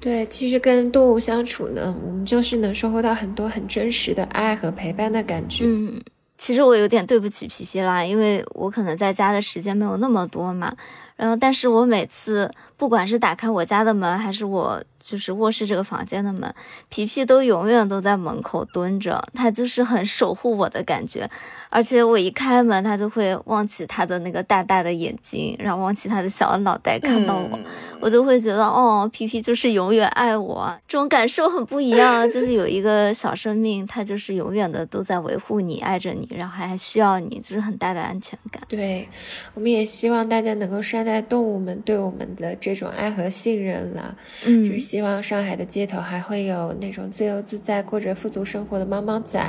[0.00, 5.64] 对，其实跟动物相处呢，我们就是能收获到很多很真实的爱和陪伴的感觉。
[5.64, 6.00] 嗯，
[6.36, 10.74] 其实我有点对不起皮皮啦，因为我可能在家的时间没有那么多嘛。
[11.18, 16.54] 然后，但是我每次不管是打开我家的门，还是我就是卧室这个房间的门，
[16.88, 21.28] 皮皮都永远都在门口蹲着，它就是很守护我的感觉。
[21.70, 27.58] 而且我一开门，它就会望起它的那个大大的眼睛，然后望起它的小脑袋，看到我，
[28.00, 32.24] 我就会觉得，哦，皮皮就是永远爱我，这种感受很不一样。
[32.30, 38.62] 就是有一个小生命，它就是永远的都在维护你，爱着你，然后还需要你，就是很大的安全感。
[38.68, 39.06] 对，
[39.52, 41.07] 我们也希望大家能够善。
[41.08, 44.16] 待动物们对我们的这种爱和信任了。
[44.46, 49.40] 嗯，就是希望上海的街头还会有那种自由自在、过着富足生活的猫猫仔，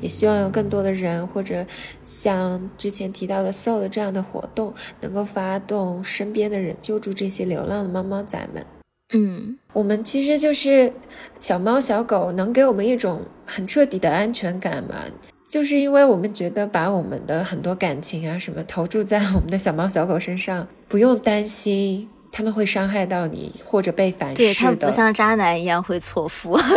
[0.00, 1.64] 也希望有更多的人或者
[2.04, 8.66] 像之前提到的 Soul 的这样的活动，能够发动身边的人救助这些流浪的猫猫仔们。
[9.12, 10.92] 嗯，我们其实就是
[11.38, 15.04] 小猫小狗，能给我们一种很彻底的安全感嘛。
[15.46, 24.88] 就是因为我们觉得把我们的很多感情啊什么投注在我们的小猫小狗身上，不用担心他们会伤害到你或者被反噬的。
[24.88, 26.58] 不像渣男一样会错付。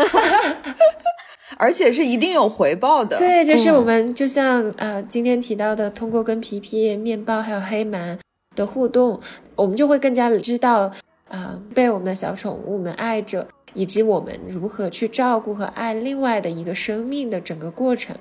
[1.60, 3.18] 而且是一定有回报的。
[3.18, 8.20] 对，就是嗯我们就像呃今天提到的，通过跟皮皮、面包还有黑蛮
[8.56, 9.20] 的互动，
[9.56, 10.92] 我们就会更加知道，
[11.30, 18.16] 啊，被我们的小宠物们爱着，以及我们如何去照顾和爱另外的一个生命的整个过程，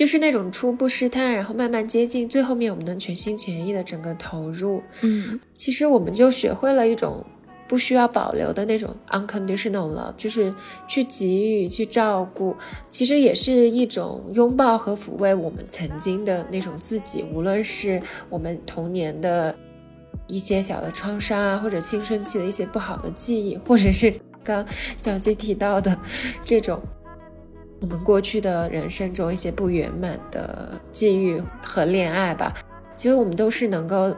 [0.00, 4.82] 就是那种初步试探，然后慢慢接近，最后面我们能全心全意的整个投入。
[5.02, 7.22] 嗯其实我们就学会了一种
[7.68, 10.54] 不需要保留的那种 unconditional love，就是
[10.88, 12.56] 去给予、去照顾，
[12.88, 19.54] 其实也是一种拥抱和抚慰我们曾经的那种自己，无论是我们童年的
[20.26, 24.64] 一些小的创伤啊，或者青春期的一些不好的记忆，或者是刚
[24.96, 25.94] 小鸡提到的
[26.42, 26.80] 这种。
[27.80, 32.54] 我们过去的人生中一些不圆满的际遇和恋爱吧，
[32.94, 34.14] 其实我们都是能够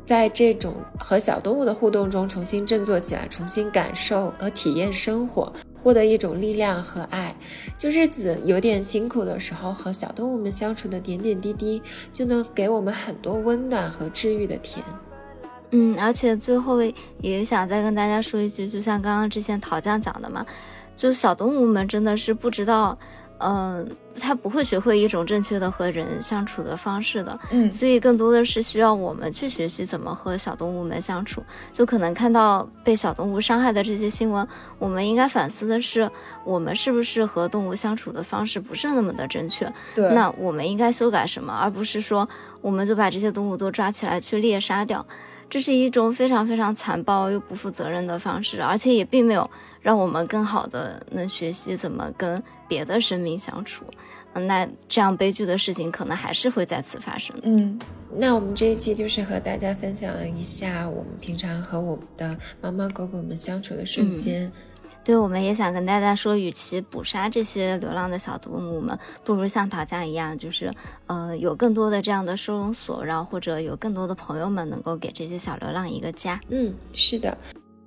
[0.00, 5.52] 在这种和小动物的互动中重新振作起来，重新感受和体验生活，
[5.82, 7.34] 获得一种力量和爱。
[7.76, 11.82] 就日子有点辛苦的时候，和小动物们相处的点点滴滴，
[12.12, 14.84] 就能给我们很多温暖和治愈的甜。
[15.72, 16.78] 嗯，而且最后
[17.20, 20.44] 也想再跟大家说一句，就像刚刚之前陶酱讲的嘛，
[21.00, 22.98] 就小动物们真的是不知道，
[23.38, 23.88] 嗯、
[24.18, 31.42] 它不会学会一种正确的和人相处的方式的，嗯，所以更多的是需要我们去学习怎么和小动物们相处。
[31.72, 34.46] 就可能看到被小动物伤害的这些新闻，
[34.78, 36.10] 我们应该反思的是，
[36.44, 39.72] 我们是不是和动物相处的方式不是那么的正确？
[39.94, 42.28] 对，那我们应该修改什么，而不是说
[42.60, 45.06] 我们就把这些动物都抓起来去猎杀掉。
[45.50, 49.50] 这是一种非常非常残暴又不负责任的方式，而且也并没有
[49.82, 53.84] 让我们更好的能学习怎么跟别的生命相处。
[54.34, 57.36] 嗯，那这样悲剧的事情可能还是会再次发生。
[57.42, 57.76] 嗯，
[58.14, 64.50] 那我们这一期就是和大家分享了一下我们平常和我们的猫猫狗狗们相处的瞬间。
[65.02, 70.72] 对，我们也想跟大家说，与其捕杀这些流浪的小动物们，不如像桃酱一样，就是
[71.06, 76.40] 呃，有更多的这样的收容所，然后或者有更多的朋友们能够给这些小流浪一个家。
[76.48, 77.36] 嗯，是的。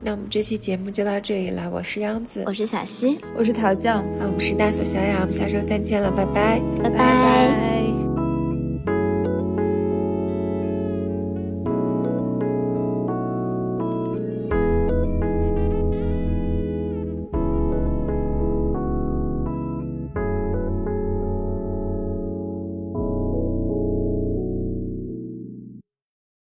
[0.05, 6.59] 那我们这期节目就到这里了，我是央子，我是小溪，我是桃酱，啊，我们是大锁小雅，我们下周再见了，拜拜。
[6.84, 8.12] 拜拜拜。